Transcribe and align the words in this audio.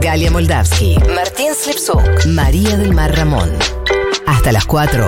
Galia 0.00 0.30
Moldavsky, 0.30 0.96
Martín 1.14 1.54
Slipsuk, 1.54 2.24
María 2.28 2.78
del 2.78 2.94
Mar 2.94 3.14
Ramón. 3.14 3.50
Hasta 4.26 4.50
las 4.50 4.64
4. 4.64 5.06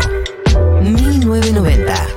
1990. 0.83 2.12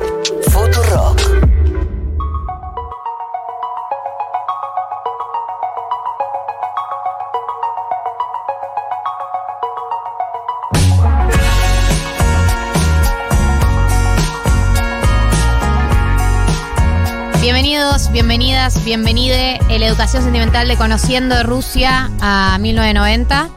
Bienvenide 18.83 19.59
la 19.69 19.85
educación 19.85 20.23
sentimental 20.23 20.67
de 20.67 20.75
Conociendo 20.75 21.43
Rusia 21.43 22.09
a 22.19 22.57
1990. 22.59 23.49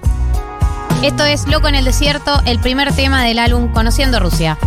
Esto 1.02 1.24
es 1.24 1.46
Loco 1.46 1.66
en 1.66 1.76
el 1.76 1.86
Desierto, 1.86 2.42
el 2.44 2.58
primer 2.58 2.92
tema 2.92 3.24
del 3.24 3.38
álbum 3.38 3.72
Conociendo 3.72 4.20
Rusia. 4.20 4.58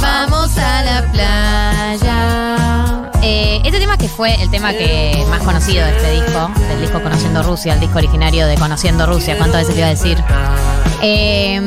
Vamos 0.00 0.56
a 0.56 0.82
la 0.82 1.02
playa. 1.12 3.10
Eh, 3.22 3.60
este 3.62 3.80
tema 3.80 3.98
que 3.98 4.08
fue 4.08 4.40
el 4.42 4.50
tema 4.50 4.72
que 4.72 5.26
más 5.28 5.42
conocido 5.42 5.84
de 5.84 5.94
este 5.94 6.10
disco, 6.12 6.50
del 6.70 6.80
disco 6.80 7.02
Conociendo 7.02 7.42
Rusia, 7.42 7.74
el 7.74 7.80
disco 7.80 7.98
originario 7.98 8.46
de 8.46 8.54
Conociendo 8.54 9.04
Rusia, 9.04 9.36
¿cuántas 9.36 9.68
veces 9.68 9.74
te 9.74 9.80
iba 9.80 9.88
a 9.88 9.90
decir? 9.90 10.16
Eh, 11.02 11.60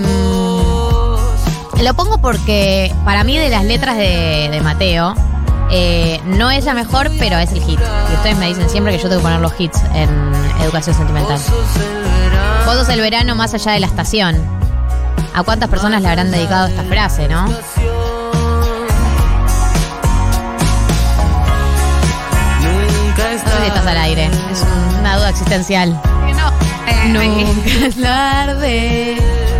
lo 1.83 1.93
pongo 1.93 2.17
porque 2.19 2.93
para 3.03 3.23
mí 3.23 3.37
de 3.37 3.49
las 3.49 3.65
letras 3.65 3.97
de, 3.97 4.49
de 4.51 4.61
Mateo 4.61 5.15
eh, 5.69 6.21
no 6.25 6.51
es 6.51 6.65
la 6.65 6.73
mejor, 6.73 7.09
pero 7.19 7.37
es 7.37 7.51
el 7.51 7.61
hit. 7.63 7.79
Y 8.11 8.15
ustedes 8.15 8.37
me 8.37 8.47
dicen 8.47 8.69
siempre 8.69 8.95
que 8.95 9.01
yo 9.01 9.09
tengo 9.09 9.21
que 9.21 9.23
poner 9.23 9.39
los 9.39 9.59
hits 9.59 9.81
en 9.93 10.09
educación 10.61 10.95
sentimental. 10.95 11.39
Vos 12.66 12.75
sos 12.75 12.89
el 12.89 13.02
verano 13.02 13.35
más 13.35 13.53
allá 13.53 13.73
de 13.73 13.80
la 13.80 13.88
estación. 13.88 14.38
¿A 15.33 15.43
cuántas 15.43 15.69
personas 15.69 16.02
le 16.02 16.09
habrán 16.09 16.31
dedicado 16.31 16.67
esta 16.67 16.83
frase, 16.83 17.27
no? 17.27 17.47
No 17.47 17.55
sé 23.36 23.58
si 23.61 23.67
estás 23.67 23.88
al 23.88 23.97
aire. 23.97 24.30
Es 24.52 24.63
una 24.99 25.17
duda 25.17 25.30
existencial. 25.30 25.99
No, 26.36 26.52
Nunca 27.08 27.86
es 27.88 27.95
tarde. 28.02 29.52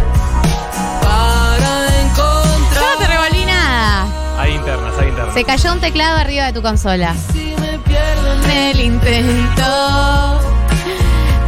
Se 5.34 5.44
cayó 5.44 5.74
un 5.74 5.80
teclado 5.80 6.18
arriba 6.18 6.46
de 6.46 6.54
tu 6.54 6.62
consola. 6.62 7.16
En 7.34 8.52
el 8.52 8.80
intento 8.80 10.40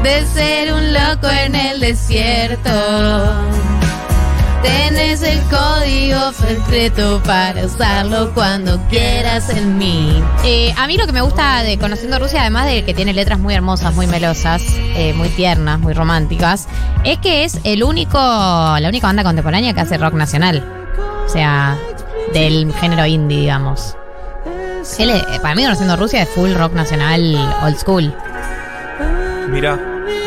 de 0.02 0.26
ser 0.26 0.74
un 0.74 0.92
loco 0.92 1.30
en 1.30 1.54
el 1.54 1.80
desierto. 1.80 2.72
Tienes 4.64 5.22
el 5.22 5.40
código 5.44 6.32
secreto 6.34 7.22
para 7.24 7.64
usarlo 7.66 8.34
cuando 8.34 8.80
quieras 8.90 9.52
en 9.52 9.78
mí. 9.78 10.20
Eh, 10.44 10.74
a 10.76 10.88
mí 10.88 10.98
lo 10.98 11.06
que 11.06 11.12
me 11.12 11.22
gusta 11.22 11.62
de 11.62 11.78
Conociendo 11.78 12.18
Rusia, 12.18 12.42
además 12.42 12.66
de 12.66 12.84
que 12.84 12.96
tiene 12.96 13.14
letras 13.14 13.38
muy 13.38 13.54
hermosas, 13.54 13.94
muy 13.94 14.08
melosas, 14.08 14.64
eh, 14.96 15.14
muy 15.14 15.30
tiernas, 15.30 15.80
muy 15.80 15.94
románticas, 15.94 16.68
es 17.04 17.20
que 17.20 17.44
es 17.44 17.60
el 17.64 17.84
único, 17.84 18.18
la 18.18 18.90
única 18.90 19.06
banda 19.06 19.24
contemporánea 19.24 19.74
que 19.74 19.82
hace 19.82 20.00
rock 20.00 20.16
nacional. 20.16 20.64
O 21.26 21.30
sea, 21.30 21.78
del 22.40 22.74
género 22.74 23.06
indie, 23.06 23.40
digamos. 23.42 23.96
Él, 25.00 25.10
eh, 25.10 25.24
para 25.42 25.56
mí, 25.56 25.64
Conociendo 25.64 25.96
Rusia 25.96 26.22
es 26.24 26.30
full 26.30 26.54
rock 26.54 26.74
nacional 26.74 27.36
old 27.64 27.78
school. 27.78 28.14
Mira, 29.50 29.78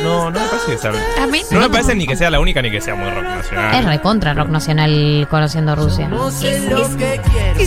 no, 0.02 0.30
no 0.30 0.40
me 0.40 0.46
parece 0.46 0.72
que 0.72 0.78
sea. 0.78 0.92
A 1.22 1.26
mí 1.26 1.42
No 1.50 1.60
me 1.60 1.68
parece 1.68 1.94
ni 1.94 2.06
que 2.06 2.16
sea 2.16 2.30
la 2.30 2.40
única 2.40 2.62
ni 2.62 2.70
que 2.70 2.80
sea 2.80 2.94
muy 2.94 3.10
rock 3.10 3.24
nacional. 3.24 3.74
Es 3.74 3.84
recontra 3.84 4.32
rock 4.34 4.48
nacional 4.48 5.26
Conociendo 5.30 5.74
Rusia. 5.76 6.08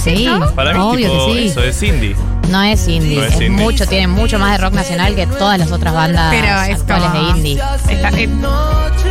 Sí, 0.01 0.27
Para 0.55 0.73
mí 0.73 0.79
es 0.79 0.85
obvio 0.85 1.07
tipo 1.11 1.27
que 1.27 1.33
sí. 1.41 1.47
eso 1.47 1.63
es 1.63 1.83
indie. 1.83 2.15
No 2.49 2.63
es 2.63 2.87
indie, 2.87 3.17
No 3.17 3.23
es 3.23 3.33
es, 3.35 3.41
indie. 3.41 3.49
mucho, 3.63 3.85
tiene 3.87 4.07
mucho 4.07 4.39
más 4.39 4.51
de 4.53 4.57
rock 4.63 4.73
nacional 4.73 5.15
que 5.15 5.27
todas 5.27 5.59
las 5.59 5.71
otras 5.71 5.93
bandas 5.93 6.33
Pero 6.33 6.47
es 6.73 6.79
actuales 6.81 7.09
como- 7.11 7.23
de 7.31 7.37
indie. 7.37 7.61
Está- 7.89 8.09
eh, 8.17 8.27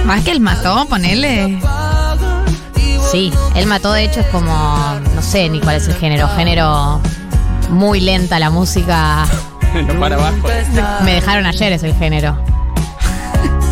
más 0.04 0.24
que 0.24 0.32
el 0.32 0.40
mató, 0.40 0.86
ponele. 0.88 1.58
Sí, 3.10 3.32
él 3.56 3.66
mató, 3.66 3.92
de 3.92 4.04
hecho, 4.04 4.20
es 4.20 4.26
como, 4.26 5.00
no 5.14 5.22
sé 5.22 5.48
ni 5.48 5.60
cuál 5.60 5.76
es 5.76 5.88
el 5.88 5.94
género, 5.96 6.28
género 6.36 7.00
muy 7.70 8.00
lenta 8.00 8.38
la 8.38 8.50
música. 8.50 9.26
No 9.86 10.00
para 10.00 10.16
abajo. 10.16 10.48
Me 11.04 11.14
dejaron 11.14 11.46
ayer 11.46 11.72
es 11.72 11.84
el 11.84 11.94
género. 11.94 12.36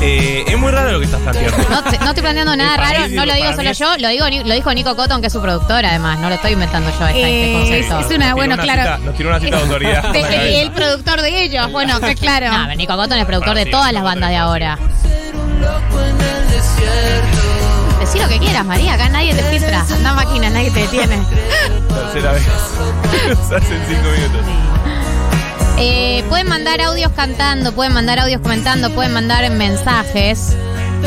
Eh, 0.00 0.44
es 0.47 0.56
muy 0.56 0.71
raro 0.71 0.93
lo 0.93 1.00
que 1.00 1.06
estás 1.06 1.21
planteando. 1.22 1.56
No, 1.69 1.82
te- 1.82 1.99
no 1.99 2.04
estoy 2.10 2.22
planteando 2.22 2.54
nada 2.54 2.76
raro, 2.76 3.09
no 3.10 3.26
lo 3.26 3.34
digo 3.34 3.53
solo 3.53 3.71
es- 3.71 3.78
yo, 3.78 3.97
lo 3.99 4.09
digo 4.09 4.26
lo 4.44 4.54
dijo 4.54 4.72
Nico 4.75 4.94
Cotton, 4.94 5.21
que 5.21 5.26
es 5.26 5.32
su 5.32 5.43
productor, 5.43 5.84
además, 5.84 6.20
no 6.20 6.28
lo 6.28 6.37
estoy 6.37 6.53
inventando 6.53 6.88
yo 6.91 6.94
esta- 7.09 7.10
Eh, 7.19 7.47
este 7.47 7.50
es, 7.81 7.87
concepto. 7.88 8.12
es 8.12 8.16
una, 8.16 8.34
bueno, 8.34 8.56
claro. 8.59 8.82
cita- 8.82 8.99
nos 8.99 9.15
tiró 9.16 9.28
una 9.31 9.41
cita 9.41 9.56
de 9.56 9.62
autoridad. 9.65 10.03
De- 10.12 10.22
la 10.22 10.43
el, 10.44 10.70
productor 10.70 11.20
de 11.20 11.43
ellos, 11.43 11.72
bueno, 11.72 11.99
que 12.06 12.15
claro. 12.15 12.47
No, 12.53 12.75
Nico 12.76 12.94
Cotton 12.97 13.19
es 13.19 13.25
productor 13.26 13.56
de 13.56 13.65
sí, 13.65 13.70
todas 13.72 13.93
las 13.93 14.05
bandas 14.05 14.31
de 14.31 14.37
ahora. 14.37 14.78
Decí 18.00 18.19
lo 18.19 18.28
que 18.28 18.38
quieras, 18.38 18.64
María, 18.64 18.94
acá 18.94 19.09
nadie 19.09 19.34
te 19.34 19.42
filtra. 19.44 19.84
Anda 19.91 20.14
máquina, 20.14 20.50
nadie 20.50 20.70
te 20.70 20.81
detiene. 20.81 21.19
Tercera 21.88 22.32
vez. 22.32 22.44
Se 23.48 23.56
hacen 23.56 23.82
cinco 23.88 24.09
minutos. 24.10 24.47
Eh, 25.78 26.25
pueden 26.28 26.48
mandar 26.48 26.81
audios 26.81 27.12
cantando, 27.12 27.72
pueden 27.72 27.92
mandar 27.92 28.19
audios 28.19 28.41
comentando, 28.41 28.91
pueden 28.91 29.12
mandar 29.12 29.48
mensajes 29.50 30.56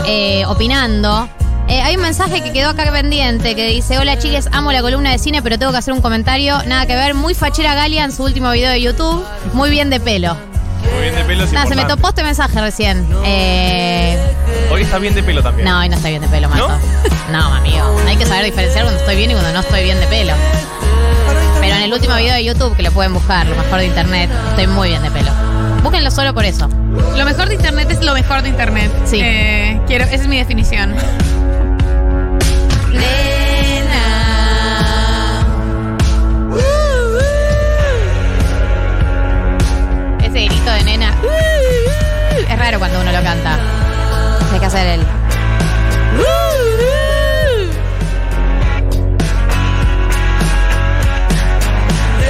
eh, 0.06 0.46
opinando. 0.46 1.28
Eh, 1.68 1.81
hay 1.81 1.96
un 1.96 2.01
mensaje 2.01 2.41
que 2.41 2.51
quedó 2.51 2.69
acá 2.69 2.90
pendiente 2.91 3.56
que 3.56 3.68
dice: 3.68 3.97
Hola 3.97 4.18
chiques, 4.18 4.50
amo 4.51 4.72
la 4.72 4.81
columna 4.81 5.12
de 5.12 5.18
cine, 5.18 5.41
pero 5.41 5.57
tengo 5.57 5.72
que 5.72 5.78
hacer 5.78 5.94
un 5.94 6.01
comentario. 6.01 6.62
Nada 6.63 6.85
que 6.85 6.96
ver, 6.96 7.13
muy 7.13 7.34
fachera 7.34 7.74
Galia 7.75 8.03
en 8.03 8.12
su 8.12 8.24
último 8.24 8.51
video 8.51 8.69
de 8.72 8.81
YouTube. 8.81 9.25
Muy 9.53 9.69
bien 9.69 9.90
de 9.90 10.00
pelo. 10.00 10.50
Muy 10.94 11.02
bien 11.02 11.16
de 11.16 11.24
pelo. 11.24 11.44
es 11.44 11.52
Nada, 11.53 11.66
se 11.68 11.75
me 11.75 11.81
importante. 11.81 11.96
topó 12.02 12.09
este 12.09 12.24
mensaje 12.24 12.62
recién. 12.62 13.08
Eh, 13.25 14.18
Hoy 14.72 14.81
está 14.84 14.97
bien 15.00 15.14
de 15.14 15.24
pelo 15.24 15.42
también. 15.44 15.68
no, 15.68 15.80
hoy 15.80 15.90
no 15.90 15.96
estoy 15.96 16.12
bien 16.12 16.22
de 16.22 16.28
pelo, 16.30 16.50
Mato. 16.50 16.69
No, 17.31 17.53
amigo. 17.53 17.96
Hay 18.08 18.18
que 18.18 18.25
saber 18.25 18.46
diferenciar 18.46 18.84
cuando 18.84 19.00
estoy 19.00 19.16
bien 19.16 19.31
y 19.31 19.34
cuando 19.34 19.52
no 19.53 19.59
estoy 19.59 19.84
bien 19.84 20.00
de 20.00 20.08
pelo. 20.08 20.34
Pero 21.59 21.75
en 21.75 21.81
el 21.84 21.94
último 21.94 22.16
video 22.16 22.34
de 22.34 22.44
YouTube, 22.44 22.75
que 22.75 22.84
lo 22.84 22.92
pueden 22.92 23.14
buscar, 23.14 23.46
lo 23.47 23.56
mejor 23.56 23.80
de 23.80 23.86
internet, 23.86 24.30
estoy 24.50 24.68
muy 24.68 24.90
bien 24.90 25.03
de 25.03 25.12
pelo. 25.12 25.31
Búsquenlo 25.84 26.09
solo 26.12 26.34
por 26.34 26.46
eso. 26.46 26.68
Lo 27.16 27.25
mejor 27.25 27.48
de 27.50 27.56
internet 27.56 27.90
es 27.92 28.02
lo 28.03 28.13
mejor 28.13 28.42
de 28.42 28.50
internet. 28.50 28.92
Sí. 29.06 29.19
Eh, 29.22 29.80
quiero, 29.88 30.06
esa 30.06 30.16
es 30.16 30.28
mi 30.28 30.38
definición. 30.38 30.96
Ese 40.34 40.46
grito 40.46 40.72
de 40.72 40.84
nena. 40.86 41.14
Es 42.50 42.58
raro 42.58 42.80
cuando 42.80 43.02
uno 43.02 43.12
lo 43.12 43.22
canta. 43.22 43.59
Hay 44.53 44.59
que 44.62 44.66
hacer 44.66 44.88
el. 44.88 45.02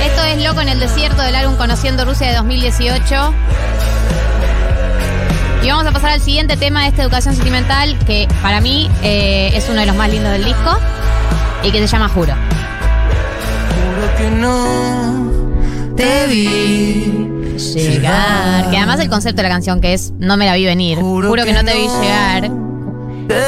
Esto 0.04 0.24
es 0.24 0.44
Loco 0.44 0.62
en 0.62 0.70
el 0.70 0.80
Desierto 0.80 1.22
del 1.22 1.36
álbum 1.36 1.56
Conociendo 1.58 2.04
Rusia 2.04 2.30
de 2.30 2.38
2018. 2.38 3.34
Y 5.62 5.70
vamos 5.70 5.86
a 5.86 5.92
pasar 5.92 6.10
al 6.10 6.22
siguiente 6.22 6.58
tema 6.58 6.82
de 6.82 6.88
esta 6.88 7.04
educación 7.04 7.36
sentimental, 7.36 7.96
que 8.08 8.28
para 8.42 8.62
mí 8.62 8.90
eh, 9.04 9.52
es 9.54 9.70
uno 9.70 9.80
de 9.80 9.86
los 9.86 9.96
más 9.96 10.10
lindos 10.10 10.32
del 10.32 10.44
disco 10.44 10.76
y 11.62 11.72
que 11.72 11.78
se 11.82 11.88
llama 11.88 12.10
Juro. 12.10 12.34
Juro 13.76 14.18
que 14.18 14.32
no 14.32 15.32
te 15.96 16.26
vi 16.26 17.10
además 18.91 19.05
el 19.05 19.09
concepto 19.09 19.38
de 19.38 19.43
la 19.43 19.53
canción 19.53 19.82
que 19.82 19.93
es 19.93 20.11
No 20.20 20.38
me 20.38 20.46
la 20.46 20.55
vi 20.55 20.66
venir. 20.66 20.99
Juro, 20.99 21.32
que, 21.43 21.53
no 21.53 21.64
te 21.64 21.73
vi 21.73 21.88
llegar. 22.02 22.49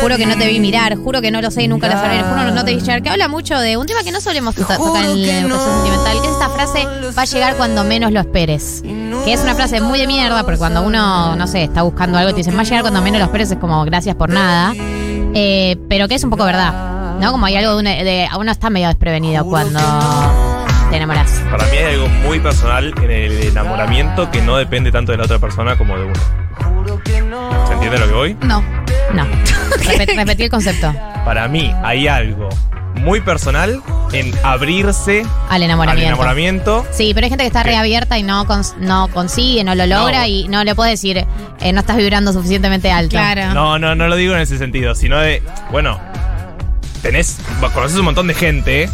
Juro 0.01 0.15
que 0.17 0.25
no 0.25 0.37
te 0.37 0.47
vi 0.47 0.59
mirar. 0.59 0.95
Juro 0.95 1.21
que 1.21 1.29
no 1.31 1.41
lo 1.41 1.51
sé 1.51 1.63
y 1.63 1.67
nunca 1.67 1.87
lo 1.87 1.93
sabré. 1.93 2.21
Juro 2.23 2.45
que 2.45 2.51
no 2.51 2.63
te 2.63 2.73
vi 2.73 2.79
llegar. 2.81 3.01
Que 3.03 3.09
habla 3.09 3.27
mucho 3.27 3.59
de 3.59 3.75
un 3.77 3.85
tema 3.85 4.01
que 4.03 4.11
no 4.11 4.21
solemos 4.21 4.55
to- 4.55 4.63
tocar 4.65 5.03
en 5.05 5.21
la 5.27 5.39
educación 5.39 5.59
sentimental. 5.75 6.21
Que 6.21 6.27
es 6.27 6.33
esta 6.33 6.49
frase: 6.49 6.85
Va 7.17 7.21
a 7.21 7.25
llegar 7.25 7.55
cuando 7.57 7.83
menos 7.83 8.11
lo 8.11 8.19
esperes. 8.21 8.81
Que 9.25 9.33
es 9.33 9.41
una 9.41 9.55
frase 9.55 9.81
muy 9.81 9.99
de 9.99 10.07
mierda 10.07 10.43
porque 10.43 10.57
cuando 10.57 10.81
uno, 10.83 11.35
no 11.35 11.47
sé, 11.47 11.63
está 11.63 11.81
buscando 11.81 12.17
algo 12.17 12.29
y 12.31 12.33
te 12.33 12.37
dicen 12.37 12.55
Va 12.57 12.61
a 12.61 12.63
llegar 12.63 12.81
cuando 12.81 13.01
menos 13.01 13.19
lo 13.19 13.25
esperes. 13.25 13.51
Es 13.51 13.57
como 13.57 13.83
gracias 13.85 14.15
por 14.15 14.29
nada. 14.29 14.73
Eh, 15.35 15.77
pero 15.89 16.07
que 16.07 16.15
es 16.15 16.23
un 16.23 16.29
poco 16.29 16.45
verdad. 16.45 17.19
¿No? 17.19 17.31
Como 17.31 17.45
hay 17.45 17.55
algo 17.55 17.73
de, 17.75 17.79
una- 17.79 17.91
de- 17.91 18.27
uno 18.39 18.51
está 18.51 18.69
medio 18.69 18.87
desprevenido 18.87 19.45
cuando 19.45 19.79
te 20.93 20.97
enamoras. 20.97 21.41
Para 21.49 21.65
mí 21.71 21.77
hay 21.77 21.93
algo 21.95 22.07
muy 22.07 22.39
personal 22.39 22.93
en 23.01 23.09
el 23.09 23.43
enamoramiento 23.47 24.29
que 24.29 24.41
no 24.43 24.57
depende 24.57 24.91
tanto 24.91 25.11
de 25.11 25.17
la 25.17 25.23
otra 25.23 25.39
persona 25.39 25.75
como 25.75 25.97
de 25.97 26.03
uno. 26.05 26.13
¿Se 27.67 27.73
entiende 27.73 27.97
lo 27.97 28.07
que 28.07 28.13
voy? 28.13 28.37
No. 28.41 28.61
No. 29.13 29.25
Repet- 29.85 30.15
repetí 30.15 30.43
el 30.43 30.49
concepto. 30.51 30.93
Para 31.25 31.47
mí 31.47 31.73
hay 31.83 32.07
algo 32.07 32.47
muy 32.95 33.21
personal 33.21 33.81
en 34.11 34.31
abrirse 34.43 35.25
Al 35.49 35.63
al 35.63 35.99
enamoramiento. 35.99 36.85
Sí, 36.91 37.11
pero 37.15 37.25
hay 37.25 37.29
gente 37.31 37.43
que 37.43 37.47
está 37.47 37.63
reabierta 37.63 38.19
y 38.19 38.23
no, 38.23 38.45
cons- 38.45 38.75
no 38.77 39.07
consigue, 39.07 39.63
no 39.63 39.73
lo 39.73 39.87
logra 39.87 40.19
No. 40.19 40.27
y 40.27 40.47
no 40.47 40.63
le 40.63 40.75
puede 40.75 40.91
decir, 40.91 41.25
eh, 41.59 41.73
no 41.73 41.79
estás 41.79 41.97
vibrando 41.97 42.31
suficientemente 42.33 42.91
alto. 42.91 43.09
Claro. 43.15 43.51
No, 43.55 43.79
no, 43.79 43.95
no 43.95 44.07
lo 44.07 44.15
digo 44.15 44.35
en 44.35 44.41
ese 44.41 44.59
sentido, 44.59 44.93
sino 44.93 45.17
de, 45.17 45.41
bueno, 45.71 45.99
tenés, 47.01 47.39
conoces 47.73 47.97
un 47.97 48.05
montón 48.05 48.27
de 48.27 48.35
gente. 48.35 48.89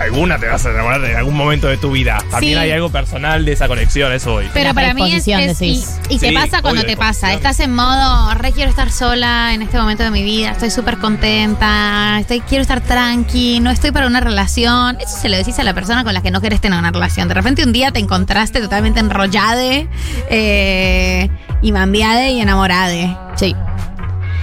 Alguna 0.00 0.38
te 0.38 0.46
vas 0.46 0.64
a 0.64 0.70
enamorar 0.70 1.04
en 1.04 1.16
algún 1.16 1.36
momento 1.36 1.66
de 1.66 1.76
tu 1.76 1.90
vida. 1.90 2.18
También 2.30 2.54
Sí. 2.54 2.58
hay 2.58 2.70
algo 2.70 2.88
personal 2.90 3.44
de 3.44 3.52
esa 3.52 3.66
conexión, 3.68 4.12
eso 4.12 4.32
voy. 4.32 4.48
Pero 4.54 4.68
La 4.68 4.74
para 4.74 4.94
mí 4.94 5.02
es, 5.12 5.24
predisposición, 5.24 5.40
es- 5.40 5.62
y, 5.62 5.66
decís. 5.74 5.98
y 6.08 6.18
te 6.18 6.28
Sí, 6.28 6.34
pasa 6.34 6.62
cuando 6.62 6.80
obvio, 6.82 6.90
te 6.92 6.96
pasa. 6.96 7.26
predisposición. 7.26 7.36
Estás 7.36 7.60
en 7.60 7.74
modo, 7.74 8.34
re 8.34 8.52
quiero 8.52 8.70
estar 8.70 8.90
sola 8.92 9.52
en 9.54 9.62
este 9.62 9.76
momento 9.78 10.04
de 10.04 10.10
mi 10.10 10.22
vida, 10.22 10.52
estoy 10.52 10.70
súper 10.70 10.98
contenta, 10.98 12.16
estoy, 12.20 12.40
quiero 12.40 12.62
estar 12.62 12.80
tranqui, 12.80 13.60
no 13.60 13.70
estoy 13.70 13.90
para 13.90 14.06
una 14.06 14.20
relación. 14.20 14.96
Eso 15.00 15.16
se 15.20 15.28
lo 15.28 15.36
decís 15.36 15.58
a 15.58 15.64
la 15.64 15.74
persona 15.74 16.04
con 16.04 16.14
la 16.14 16.22
que 16.22 16.30
no 16.30 16.40
querés 16.40 16.60
tener 16.60 16.78
una 16.78 16.90
relación. 16.92 17.26
De 17.28 17.34
repente 17.34 17.64
un 17.64 17.72
día 17.72 17.90
te 17.90 17.98
encontraste 17.98 18.60
totalmente 18.60 19.00
enrollade, 19.00 19.88
eh, 20.30 21.28
y 21.62 21.72
mambiade 21.72 22.30
y 22.30 22.40
enamorade. 22.40 23.16
Sí. 23.36 23.54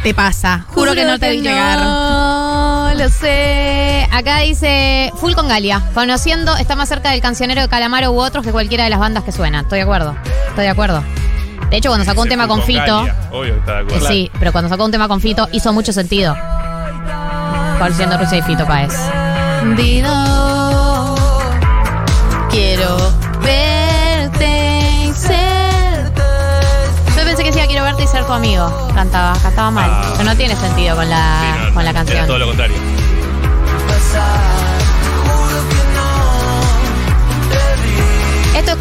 Te 0.04 0.14
pasa. 0.14 0.66
Juro, 0.68 0.94
que 0.94 1.04
no 1.06 1.18
te 1.18 1.32
vi 1.32 1.42
llegar. 1.42 1.80
No, 1.80 2.92
lo 2.96 3.10
sé. 3.10 4.05
Acá 4.16 4.40
dice 4.40 5.12
Full 5.18 5.34
con 5.34 5.50
Galia. 5.50 5.82
Conociendo, 5.94 6.56
está 6.56 6.78
más 6.78 6.88
cerca 6.88 7.12
del 7.12 7.20
cancionero 7.20 7.60
de 7.62 7.68
Calamaro 7.68 8.12
u 8.12 8.20
otros 8.22 8.46
que 8.46 8.52
cualquiera 8.54 8.86
de 8.86 8.90
las 8.90 9.00
bandas 9.00 9.26
que 9.26 9.34
suenan. 9.34 9.66
Estoy 9.66 9.80
de 9.80 9.84
acuerdo. 9.84 10.16
Estoy 10.48 10.64
de 10.64 10.70
acuerdo. 10.70 11.04
De 11.70 11.76
hecho, 11.78 11.90
cuando 11.90 12.06
sacó 12.06 12.22
un 12.22 12.30
tema 12.30 12.48
con 12.48 12.62
Fito. 12.64 12.80
Galia, 13.04 13.16
Obvio 13.34 13.54
que 13.56 13.60
está 13.60 13.72
de 13.74 13.78
eh, 13.80 13.84
acuerdo. 13.88 14.08
sí, 14.08 14.32
pero 14.40 14.52
cuando 14.54 14.70
sacó 14.70 14.86
un 14.86 14.92
tema 14.92 15.10
con 15.10 15.20
Fito 15.20 15.50
hizo 15.52 15.74
mucho 15.74 15.92
sentido. 15.92 16.34
Conociendo 17.78 18.18
Rusia 18.18 18.38
y 18.38 18.42
Fito 18.44 18.66
Páez. 18.66 18.94
Dido, 19.76 21.16
quiero 22.50 22.96
verte 23.42 24.80
y 25.04 25.12
ser. 25.14 26.14
Yo 27.18 27.24
pensé 27.26 27.44
que 27.44 27.50
decía 27.52 27.68
quiero 27.68 27.84
verte 27.84 28.04
y 28.04 28.08
ser 28.08 28.24
tu 28.26 28.32
amigo. 28.32 28.72
Cantaba, 28.96 29.38
cantaba 29.42 29.72
mal. 29.72 29.90
Ah. 29.92 30.14
Pero 30.16 30.30
no 30.30 30.38
tiene 30.38 30.56
sentido 30.56 30.96
con 30.96 31.10
la, 31.10 31.40
Sí, 31.42 31.48
no, 31.68 31.74
con 31.74 31.84
la 31.84 31.90
era 31.90 32.00
canción. 32.00 32.28
todo 32.28 32.40
lo 32.40 32.48
contrario. 32.48 32.78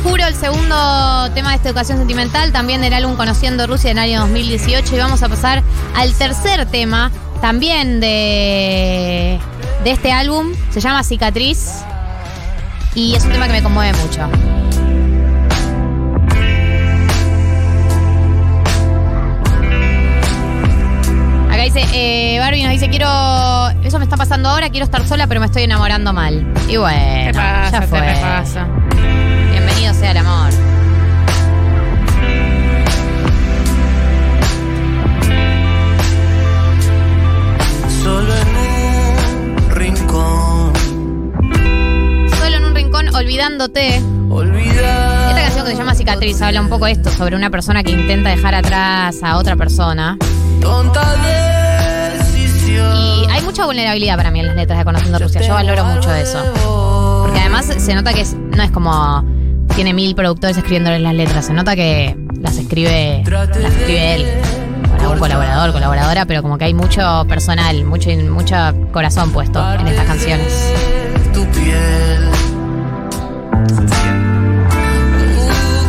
Juro, 0.04 0.26
el 0.26 0.34
segundo 0.34 1.30
tema 1.34 1.48
de 1.50 1.56
esta 1.56 1.70
educación 1.70 1.96
sentimental, 1.96 2.52
también 2.52 2.82
del 2.82 2.92
álbum 2.92 3.16
Conociendo 3.16 3.66
Rusia 3.66 3.90
en 3.90 3.96
el 3.96 4.04
año 4.04 4.20
2018. 4.20 4.94
Y 4.94 4.98
vamos 4.98 5.22
a 5.22 5.30
pasar 5.30 5.62
al 5.96 6.12
tercer 6.12 6.66
tema, 6.66 7.10
también 7.40 8.00
de, 8.00 9.40
de 9.82 9.90
este 9.90 10.12
álbum. 10.12 10.52
Se 10.70 10.80
llama 10.80 11.02
Cicatriz. 11.04 11.82
Y 12.94 13.14
es 13.14 13.24
un 13.24 13.32
tema 13.32 13.46
que 13.46 13.52
me 13.54 13.62
conmueve 13.62 13.96
mucho. 13.98 14.28
Acá 21.50 21.62
dice, 21.62 21.86
eh, 21.94 22.38
Barbie 22.40 22.62
nos 22.62 22.72
dice, 22.72 22.90
quiero, 22.90 23.08
eso 23.82 23.98
me 23.98 24.04
está 24.04 24.18
pasando 24.18 24.50
ahora, 24.50 24.68
quiero 24.68 24.84
estar 24.84 25.06
sola, 25.08 25.26
pero 25.26 25.40
me 25.40 25.46
estoy 25.46 25.62
enamorando 25.62 26.12
mal. 26.12 26.46
Y 26.68 26.76
bueno, 26.76 27.32
Te 27.32 27.34
pasa, 27.34 27.70
ya 27.70 27.80
te 27.80 27.86
fue. 27.86 28.93
Sea 29.94 30.10
el 30.12 30.16
amor. 30.18 30.50
Solo 38.02 38.34
en 38.34 38.48
un 38.56 39.70
rincón. 39.70 40.72
Solo 42.38 42.56
en 42.56 42.64
un 42.64 42.74
rincón, 42.74 43.14
olvidándote. 43.14 44.02
Olvidar. 44.30 45.28
Esta 45.30 45.40
canción 45.42 45.64
que 45.64 45.70
se 45.72 45.76
llama 45.78 45.94
Cicatriz 45.94 46.40
habla 46.42 46.60
un 46.60 46.68
poco 46.68 46.86
de 46.86 46.92
esto, 46.92 47.10
sobre 47.10 47.36
una 47.36 47.50
persona 47.50 47.82
que 47.82 47.92
intenta 47.92 48.30
dejar 48.30 48.54
atrás 48.54 49.22
a 49.22 49.36
otra 49.38 49.56
persona. 49.56 50.18
Tonta 50.60 51.02
decisión. 52.18 52.96
Y 52.96 53.26
hay 53.30 53.42
mucha 53.42 53.64
vulnerabilidad 53.64 54.16
para 54.16 54.30
mí 54.30 54.40
en 54.40 54.46
las 54.48 54.56
letras 54.56 54.78
de 54.78 54.84
Conociendo 54.84 55.18
Rusia. 55.18 55.40
Yo 55.40 55.54
valoro 55.54 55.84
mucho 55.84 56.12
eso. 56.14 56.42
Porque 57.24 57.40
además 57.40 57.66
se 57.66 57.94
nota 57.94 58.12
que 58.12 58.20
es- 58.22 58.34
no 58.34 58.62
es 58.62 58.70
como 58.70 59.24
tiene 59.74 59.92
mil 59.92 60.14
productores 60.14 60.56
escribiéndole 60.56 61.00
las 61.00 61.14
letras. 61.14 61.46
Se 61.46 61.52
nota 61.52 61.74
que 61.74 62.16
las 62.40 62.56
escribe, 62.56 63.24
las 63.26 63.74
escribe 63.74 64.14
él. 64.14 64.26
Algún 65.00 65.18
colaborador, 65.18 65.72
colaboradora, 65.72 66.24
pero 66.26 66.42
como 66.42 66.56
que 66.56 66.64
hay 66.64 66.74
mucho 66.74 67.24
personal, 67.28 67.84
mucho, 67.84 68.10
mucho 68.10 68.56
corazón 68.92 69.32
puesto 69.32 69.60
en 69.74 69.88
estas 69.88 70.06
canciones. 70.06 70.72
Tu 71.34 71.44
piel. 71.46 72.30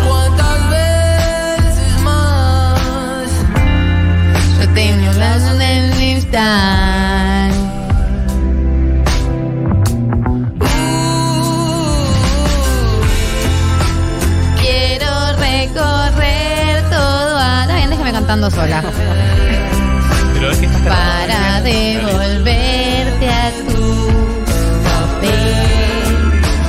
¿Cuántas 0.08 0.70
veces 0.70 2.02
más? 2.02 3.30
Yo 4.60 4.70
tengo 4.74 5.14
las 5.14 5.58
de 5.60 5.76
Quiero 6.36 6.95
cantando 18.36 18.52
sola. 18.52 18.84
Pero 20.34 20.52
es 20.52 20.58
que 20.58 20.66
estás 20.66 20.82
Para 20.82 21.62
devolverte 21.62 23.30
a 23.30 23.52
tu 23.66 24.08
papel. 24.84 25.56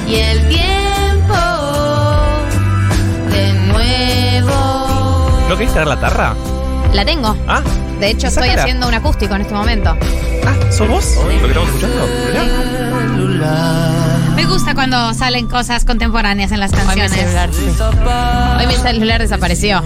Y 0.06 0.14
el 0.14 0.48
tiempo 0.48 1.34
de 3.30 3.52
nuevo. 3.68 5.30
¿No 5.48 5.56
querés 5.56 5.72
traer 5.72 5.88
la 5.88 5.98
tarra? 6.00 6.34
La 6.92 7.04
tengo. 7.04 7.36
Ah, 7.48 7.62
De 7.98 8.10
hecho, 8.10 8.28
estoy 8.28 8.48
haciendo 8.50 8.86
un 8.88 8.94
acústico 8.94 9.34
en 9.34 9.42
este 9.42 9.54
momento. 9.54 9.90
ah, 10.46 10.54
¿sos 10.72 10.88
vos? 10.88 11.16
¿Lo 11.16 11.28
que 11.28 11.46
estamos 11.48 11.68
escuchando? 11.68 12.06
Mirá. 13.16 14.02
Me 14.36 14.44
gusta 14.44 14.74
cuando 14.74 15.12
salen 15.14 15.48
cosas 15.48 15.84
contemporáneas 15.84 16.52
en 16.52 16.60
las 16.60 16.72
Hoy 16.72 16.78
mi 16.78 16.84
canciones. 16.86 17.10
celular, 17.12 17.50
sí. 17.52 17.64
Hoy 18.60 18.66
mi 18.68 18.74
celular 18.74 19.20
desapareció. 19.20 19.82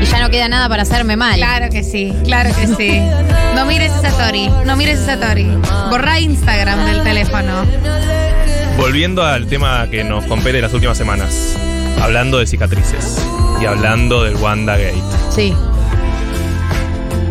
Y 0.00 0.04
ya 0.04 0.20
no 0.20 0.30
queda 0.30 0.48
nada 0.48 0.68
para 0.68 0.82
hacerme 0.82 1.16
mal. 1.16 1.36
Claro 1.36 1.68
que 1.70 1.82
sí, 1.82 2.12
claro 2.24 2.50
que 2.54 2.66
sí. 2.66 3.00
No 3.54 3.64
mires 3.66 3.92
esa 3.92 4.08
story, 4.08 4.48
no 4.66 4.76
mires 4.76 5.00
esa 5.00 5.14
story. 5.14 5.46
Borra 5.90 6.20
Instagram 6.20 6.84
del 6.86 7.02
teléfono. 7.02 7.64
Volviendo 8.76 9.22
al 9.22 9.46
tema 9.46 9.86
que 9.90 10.02
nos 10.04 10.24
compete 10.24 10.60
las 10.60 10.72
últimas 10.74 10.96
semanas. 10.96 11.56
Hablando 12.00 12.38
de 12.38 12.46
cicatrices. 12.46 13.24
Y 13.60 13.66
hablando 13.66 14.24
del 14.24 14.36
Wanda 14.36 14.76
Gate. 14.76 15.02
Sí. 15.30 15.54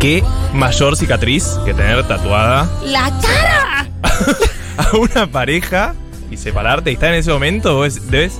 ¿Qué 0.00 0.22
mayor 0.54 0.96
cicatriz 0.96 1.58
que 1.64 1.74
tener 1.74 2.02
tatuada 2.08 2.68
¡La 2.84 3.12
cara! 3.20 3.86
a 4.78 4.96
una 4.96 5.26
pareja 5.30 5.94
y 6.30 6.36
separarte 6.36 6.90
y 6.90 6.94
estar 6.94 7.10
en 7.10 7.20
ese 7.20 7.30
momento? 7.30 7.76
Vos 7.76 8.10
debes. 8.10 8.38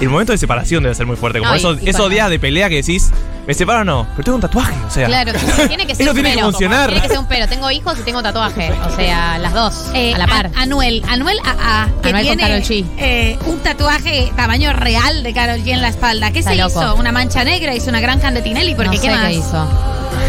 El 0.00 0.08
momento 0.08 0.32
de 0.32 0.38
separación 0.38 0.82
debe 0.82 0.94
ser 0.94 1.06
muy 1.06 1.16
fuerte. 1.16 1.38
Como 1.38 1.50
No, 1.50 1.56
esos, 1.56 2.10
días 2.10 2.28
de 2.28 2.38
pelea 2.40 2.68
que 2.68 2.76
decís, 2.76 3.10
¿me 3.46 3.54
separo 3.54 3.82
o 3.82 3.84
no? 3.84 4.06
Pero 4.12 4.24
tengo 4.24 4.34
un 4.36 4.40
tatuaje, 4.40 4.74
o 4.86 4.90
sea. 4.90 5.06
Claro, 5.06 5.32
tiene 5.68 5.86
que 5.86 5.94
ser 5.94 6.02
Eso 6.02 6.10
un 6.10 6.14
tiene 6.16 6.30
que 6.30 6.34
pero. 6.36 6.46
funcionar. 6.50 6.86
Tiene 6.90 7.02
que 7.02 7.08
ser 7.08 7.18
un 7.20 7.26
pero. 7.26 7.46
Tengo 7.46 7.70
hijos 7.70 7.98
y 8.00 8.02
tengo 8.02 8.20
tatuaje. 8.22 8.72
O 8.90 8.96
sea, 8.96 9.38
las 9.38 9.52
dos. 9.52 9.90
Eh, 9.94 10.14
a 10.14 10.18
la 10.18 10.26
par. 10.26 10.50
A- 10.56 10.62
Anuel, 10.62 11.04
Anuel 11.08 11.38
AA, 11.44 11.88
que 12.02 12.08
Anuel 12.08 12.26
con 12.26 12.36
tiene 12.36 12.42
Karol 12.42 12.62
G. 12.62 12.84
eh, 12.98 13.38
un 13.46 13.60
tatuaje 13.60 14.32
tamaño 14.34 14.72
real 14.72 15.22
de 15.22 15.32
Carol 15.32 15.60
G 15.60 15.68
en 15.72 15.82
la 15.82 15.88
espalda. 15.88 16.32
¿Qué 16.32 16.40
Está 16.40 16.50
se 16.52 16.56
loco. 16.56 16.80
hizo? 16.82 16.94
Una 16.96 17.12
mancha 17.12 17.44
negra, 17.44 17.72
hizo 17.74 17.88
una 17.90 18.00
gran 18.00 18.18
candetinelli, 18.18 18.74
porque 18.74 18.86
no 18.96 19.02
¿qué 19.02 19.08
sé 19.08 19.10
más? 19.10 19.26
qué 19.26 19.32
hizo. 19.34 19.68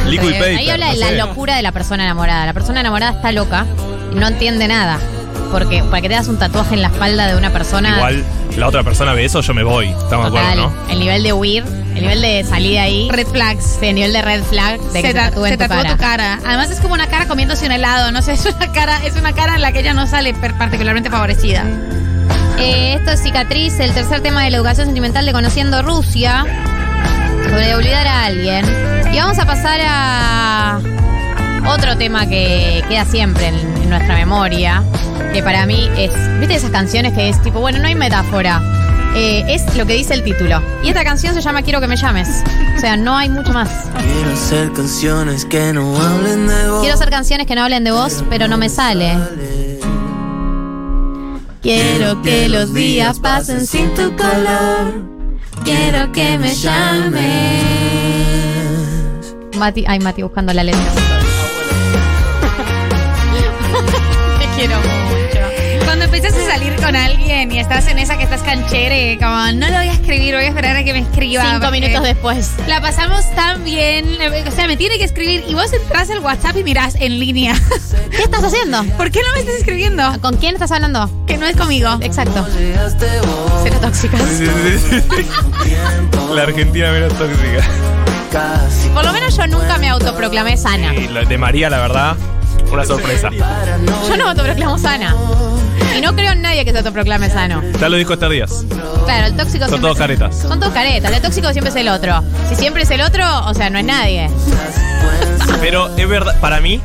Liquid 0.07 0.29
Eh, 0.29 0.33
paper. 0.33 0.57
Ahí 0.57 0.69
habla 0.69 0.85
de 0.87 0.93
no 0.93 0.99
la 0.99 1.07
sé. 1.07 1.15
locura 1.17 1.55
de 1.55 1.61
la 1.63 1.71
persona 1.71 2.03
enamorada. 2.03 2.45
La 2.45 2.53
persona 2.53 2.81
enamorada 2.81 3.13
está 3.13 3.31
loca 3.31 3.65
y 4.13 4.15
no 4.19 4.27
entiende 4.27 4.67
nada. 4.67 4.99
Porque 5.51 5.83
para 5.83 6.01
que 6.01 6.09
te 6.09 6.15
das 6.15 6.27
un 6.27 6.37
tatuaje 6.37 6.73
en 6.75 6.81
la 6.81 6.87
espalda 6.89 7.27
de 7.27 7.35
una 7.37 7.51
persona. 7.51 7.95
Igual 7.97 8.23
la 8.57 8.67
otra 8.67 8.83
persona 8.83 9.13
ve 9.13 9.25
eso, 9.25 9.41
yo 9.41 9.53
me 9.53 9.63
voy. 9.63 9.89
Estamos 9.89 10.31
de 10.31 10.39
acuerdo, 10.39 10.69
¿no? 10.69 10.91
El 10.91 10.99
nivel 10.99 11.23
de 11.23 11.33
huir, 11.33 11.63
el 11.95 12.01
nivel 12.01 12.21
de 12.21 12.43
salir 12.43 12.71
de 12.71 12.79
ahí. 12.79 13.09
Red 13.11 13.27
flags. 13.27 13.77
Sí, 13.79 13.87
el 13.87 13.95
nivel 13.95 14.13
de 14.13 14.21
red 14.21 14.43
flag 14.43 14.79
de 14.79 15.01
que 15.01 15.07
se, 15.09 15.13
ta- 15.13 15.31
se 15.31 15.57
tatuó 15.57 15.77
cara. 15.77 15.91
tu 15.91 15.97
cara. 15.97 16.39
Además 16.45 16.69
es 16.71 16.79
como 16.79 16.93
una 16.93 17.07
cara 17.07 17.25
comiéndose 17.27 17.65
un 17.65 17.71
helado, 17.71 18.11
no 18.11 18.21
sé, 18.21 18.33
es 18.33 18.45
una 18.45 18.71
cara, 18.71 19.03
es 19.05 19.15
una 19.15 19.33
cara 19.33 19.55
en 19.55 19.61
la 19.61 19.71
que 19.71 19.79
ella 19.79 19.93
no 19.93 20.05
sale 20.07 20.33
particularmente 20.33 21.09
favorecida. 21.09 21.65
Eh, 22.59 22.93
esto 22.99 23.11
es 23.11 23.23
Cicatriz, 23.23 23.79
el 23.79 23.93
tercer 23.93 24.21
tema 24.21 24.43
de 24.43 24.51
la 24.51 24.57
educación 24.57 24.85
sentimental 24.85 25.25
de 25.25 25.31
Conociendo 25.33 25.81
Rusia. 25.81 26.45
Sobre 27.49 27.75
olvidar 27.75 28.07
a 28.07 28.25
alguien. 28.25 28.65
Y 29.11 29.17
vamos 29.17 29.37
a 29.39 29.45
pasar 29.45 29.79
a 29.85 30.79
otro 31.67 31.97
tema 31.97 32.27
que 32.27 32.83
queda 32.89 33.05
siempre 33.05 33.47
en, 33.47 33.89
nuestra 33.89 34.15
memoria. 34.15 34.83
Que 35.33 35.43
para 35.43 35.65
mí 35.65 35.89
es. 35.97 36.11
¿Viste 36.39 36.55
esas 36.55 36.71
canciones 36.71 37.13
que 37.13 37.29
es 37.29 37.41
tipo, 37.41 37.59
bueno, 37.59 37.79
no 37.79 37.87
hay 37.87 37.95
metáfora? 37.95 38.61
eh, 39.15 39.43
es 39.47 39.75
lo 39.77 39.85
que 39.85 39.93
dice 39.93 40.13
el 40.13 40.23
título. 40.23 40.61
Y 40.83 40.89
esta 40.89 41.03
canción 41.03 41.33
se 41.33 41.41
llama 41.41 41.61
Quiero 41.61 41.79
que 41.79 41.87
me 41.87 41.95
llames. 41.95 42.43
O 42.75 42.79
sea, 42.79 42.97
no 42.97 43.15
hay 43.15 43.29
mucho 43.29 43.53
más. 43.53 43.69
Quiero 43.97 44.31
hacer 44.31 44.71
canciones 44.73 45.45
que 45.45 45.73
no 45.73 45.95
hablen 46.01 46.47
de 46.47 46.69
vos. 46.69 46.81
Quiero 46.81 46.95
hacer 46.95 47.09
canciones 47.09 47.47
que 47.47 47.55
no 47.55 47.63
hablen 47.63 47.83
de 47.83 47.91
vos, 47.91 48.23
pero 48.29 48.47
no 48.47 48.57
me 48.57 48.69
sale. 48.69 49.15
Quiero 51.61 52.21
que 52.21 52.49
los 52.49 52.73
días 52.73 53.19
pasen 53.19 53.65
sin 53.65 53.93
tu 53.93 54.15
calor. 54.15 54.93
Quiero 55.63 56.11
que 56.11 56.37
me 56.37 56.53
llames. 56.53 57.23
Mati, 59.57 59.85
ay, 59.87 59.99
Mati 59.99 60.23
buscando 60.23 60.51
la 60.53 60.63
letra. 60.63 61.22
Y 67.51 67.59
estás 67.59 67.87
en 67.87 67.99
esa 67.99 68.17
que 68.17 68.23
estás 68.23 68.41
canchere, 68.41 69.17
como 69.17 69.35
no 69.53 69.67
lo 69.67 69.77
voy 69.77 69.87
a 69.87 69.93
escribir, 69.93 70.33
voy 70.35 70.45
a 70.45 70.47
esperar 70.47 70.77
a 70.77 70.83
que 70.83 70.93
me 70.93 70.99
escriba. 70.99 71.43
Cinco 71.53 71.71
minutos 71.71 72.03
después. 72.03 72.51
La 72.67 72.79
pasamos 72.79 73.29
tan 73.35 73.63
bien. 73.63 74.17
O 74.47 74.51
sea, 74.51 74.67
me 74.67 74.77
tiene 74.77 74.97
que 74.97 75.03
escribir 75.03 75.43
y 75.47 75.53
vos 75.53 75.71
entras 75.73 76.09
al 76.09 76.19
WhatsApp 76.19 76.55
y 76.57 76.63
mirás 76.63 76.95
en 76.95 77.19
línea. 77.19 77.55
¿Qué 78.11 78.23
estás 78.23 78.43
haciendo? 78.43 78.83
¿Por 78.97 79.11
qué 79.11 79.19
no 79.21 79.31
me 79.33 79.39
estás 79.39 79.55
escribiendo? 79.55 80.03
¿Con 80.21 80.37
quién 80.37 80.53
estás 80.53 80.71
hablando? 80.71 81.09
Que 81.27 81.37
no 81.37 81.45
es 81.45 81.55
conmigo. 81.55 81.97
Exacto. 82.01 82.45
Cero 83.63 83.77
tóxicas. 83.81 84.21
Sí, 84.33 84.45
sí, 84.45 84.79
sí, 84.89 85.01
sí. 85.01 85.25
Tiempo. 85.63 86.33
La 86.33 86.43
Argentina 86.43 86.91
menos 86.91 87.13
tóxica. 87.13 87.63
Casi. 88.31 88.89
Por 88.89 89.05
lo 89.05 89.13
menos 89.13 89.35
yo 89.35 89.47
nunca 89.47 89.77
me 89.77 89.89
autoproclamé 89.89 90.57
sana. 90.57 90.93
Y 90.95 91.07
de 91.07 91.37
María, 91.37 91.69
la 91.69 91.79
verdad, 91.79 92.15
una 92.71 92.85
sorpresa. 92.85 93.29
Yo 93.29 94.17
no 94.17 94.23
me 94.25 94.29
autoproclamo 94.31 94.77
sana. 94.79 95.15
Y 95.97 96.01
no 96.01 96.15
creo 96.15 96.31
en 96.31 96.41
nadie 96.41 96.65
que 96.65 96.71
se 96.71 96.77
autoproclame 96.79 97.29
sano. 97.29 97.61
Ya 97.79 97.89
lo 97.89 97.97
dijo 97.97 98.13
Esther 98.13 98.29
Díaz. 98.29 98.65
Claro, 99.05 99.27
el 99.27 99.35
tóxico 99.35 99.65
Son 99.65 99.69
siempre 99.69 99.79
todos 99.81 99.95
es- 99.95 99.99
caretas. 99.99 100.35
Son 100.39 100.59
todos 100.59 100.73
caretas. 100.73 101.11
El 101.11 101.21
tóxico 101.21 101.51
siempre 101.51 101.69
es 101.69 101.75
el 101.75 101.89
otro. 101.89 102.23
Si 102.49 102.55
siempre 102.55 102.83
es 102.83 102.91
el 102.91 103.01
otro, 103.01 103.23
o 103.47 103.53
sea, 103.53 103.69
no 103.69 103.77
es 103.79 103.85
nadie. 103.85 104.29
Pero 105.61 105.95
es 105.97 106.07
verdad, 106.07 106.39
para 106.39 106.59
mí, 106.59 106.81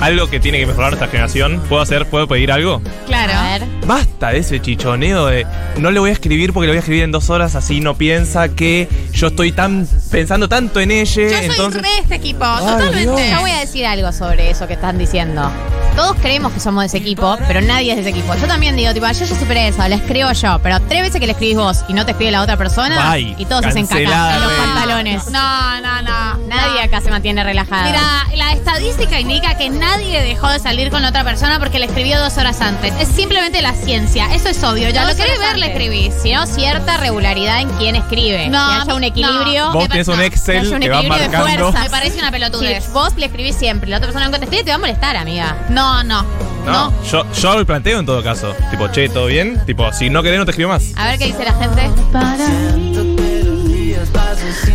algo 0.00 0.28
que 0.28 0.40
tiene 0.40 0.58
que 0.58 0.66
mejorar 0.66 0.92
esta 0.94 1.06
generación, 1.08 1.60
¿puedo 1.68 1.82
hacer, 1.82 2.06
puedo 2.06 2.26
pedir 2.28 2.50
algo? 2.52 2.80
Claro. 3.06 3.32
A 3.34 3.42
ver. 3.58 3.62
Basta 3.86 4.30
de 4.30 4.38
ese 4.38 4.60
chichoneo 4.60 5.26
de 5.26 5.46
no 5.78 5.90
le 5.90 6.00
voy 6.00 6.10
a 6.10 6.12
escribir 6.12 6.52
porque 6.52 6.66
le 6.66 6.72
voy 6.72 6.76
a 6.78 6.80
escribir 6.80 7.04
en 7.04 7.12
dos 7.12 7.30
horas, 7.30 7.54
así 7.54 7.80
no 7.80 7.94
piensa 7.96 8.48
que 8.48 8.88
yo 9.12 9.28
estoy 9.28 9.52
tan 9.52 9.86
pensando 10.10 10.48
tanto 10.48 10.80
en 10.80 10.90
ella. 10.90 11.22
Yo 11.22 11.28
soy 11.36 11.46
entonces. 11.46 11.82
re 11.82 11.88
de 11.88 11.98
este 11.98 12.14
equipo, 12.16 12.44
Dios. 12.44 12.60
totalmente. 12.60 13.30
Yo 13.30 13.40
voy 13.40 13.50
a 13.50 13.60
decir 13.60 13.86
algo 13.86 14.12
sobre 14.12 14.50
eso 14.50 14.66
que 14.66 14.74
están 14.74 14.98
diciendo. 14.98 15.50
Todos 15.96 16.16
creemos 16.20 16.52
que 16.52 16.60
somos 16.60 16.82
de 16.82 16.86
ese 16.88 16.98
equipo, 16.98 17.36
pero 17.48 17.60
nadie 17.60 17.90
es 17.90 17.96
de 17.96 18.02
ese 18.02 18.10
equipo. 18.10 18.34
Yo 18.36 18.46
también 18.46 18.76
digo, 18.76 18.92
tipo, 18.92 19.06
"Ah, 19.06 19.12
yo 19.12 19.24
ya 19.24 19.38
superé 19.38 19.68
eso, 19.68 19.86
le 19.88 19.94
escribo 19.96 20.30
yo, 20.32 20.58
pero 20.62 20.78
tres 20.80 21.02
veces 21.02 21.18
que 21.20 21.26
le 21.26 21.32
escribís 21.32 21.56
vos 21.56 21.84
y 21.88 21.94
no 21.94 22.04
te 22.04 22.12
escribe 22.12 22.30
la 22.30 22.42
otra 22.42 22.56
persona, 22.56 23.10
Bye. 23.12 23.34
y 23.38 23.44
todos 23.46 23.62
se 23.62 23.68
hacen 23.70 23.86
caca 23.86 24.36
en 24.36 24.42
los 24.42 24.52
pantalones. 24.52 25.26
No, 25.30 25.80
no, 25.80 26.02
no. 26.02 26.36
Nadie 26.46 26.80
no. 26.80 26.84
acá 26.84 27.00
se 27.00 27.10
mantiene 27.10 27.42
relajado. 27.42 27.84
Mira, 27.86 28.26
la 28.36 28.52
estadística 28.52 29.18
indica 29.18 29.56
que 29.56 29.68
nadie 29.70 30.20
dejó 30.22 30.48
de 30.48 30.58
salir 30.58 30.90
con 30.90 31.02
la 31.02 31.08
otra 31.08 31.24
persona 31.24 31.58
porque 31.58 31.78
le 31.78 31.86
escribió 31.86 32.18
dos 32.20 32.36
horas 32.38 32.60
antes. 32.60 32.92
Es 33.00 33.08
simplemente 33.08 33.62
la 33.62 33.72
ciencia, 33.72 34.26
eso 34.34 34.48
es 34.48 34.62
obvio. 34.62 34.90
Ya 34.90 35.04
Dos 35.06 35.16
lo 35.16 35.24
querés 35.24 35.38
ver, 35.38 35.58
le 35.58 35.66
escribís. 35.66 36.14
Sino 36.22 36.46
cierta 36.46 36.96
regularidad 36.98 37.60
en 37.60 37.68
quién 37.78 37.96
escribe. 37.96 38.48
No, 38.48 38.68
que 38.68 38.74
haya 38.82 38.94
un 38.94 39.04
equilibrio. 39.04 39.72
Vos 39.72 39.84
me 39.84 39.88
tenés 39.88 40.08
un 40.08 40.18
que 40.18 40.26
Excel 40.26 40.58
haya 40.60 40.74
un 40.76 40.80
que 40.80 40.88
va 40.88 41.02
de 41.18 41.30
fuerzas. 41.30 41.82
Me 41.84 41.90
parece 41.90 42.18
una 42.18 42.30
pelotudez. 42.30 42.92
vos 42.92 43.14
le 43.16 43.26
escribís 43.26 43.56
siempre 43.56 43.88
y 43.88 43.90
la 43.90 43.96
otra 43.98 44.08
persona 44.08 44.26
no 44.26 44.30
contesté, 44.30 44.62
te 44.62 44.70
va 44.70 44.76
a 44.76 44.78
molestar, 44.78 45.16
amiga. 45.16 45.56
No, 45.68 45.85
no. 46.04 46.24
No, 46.66 46.92
yo, 47.04 47.24
yo 47.32 47.50
hago 47.50 47.60
el 47.60 47.66
planteo 47.66 48.00
en 48.00 48.06
todo 48.06 48.22
caso. 48.24 48.52
Tipo, 48.70 48.88
che, 48.88 49.08
¿todo 49.08 49.26
bien? 49.26 49.60
Tipo, 49.66 49.92
si 49.92 50.10
no 50.10 50.22
querés, 50.22 50.38
no 50.38 50.44
te 50.44 50.50
escribo 50.50 50.70
más. 50.70 50.92
A 50.96 51.06
ver 51.06 51.18
qué 51.18 51.26
dice 51.26 51.44
la 51.44 51.54
gente. 51.54 51.90
Para 52.12 52.48
mí, 52.74 53.94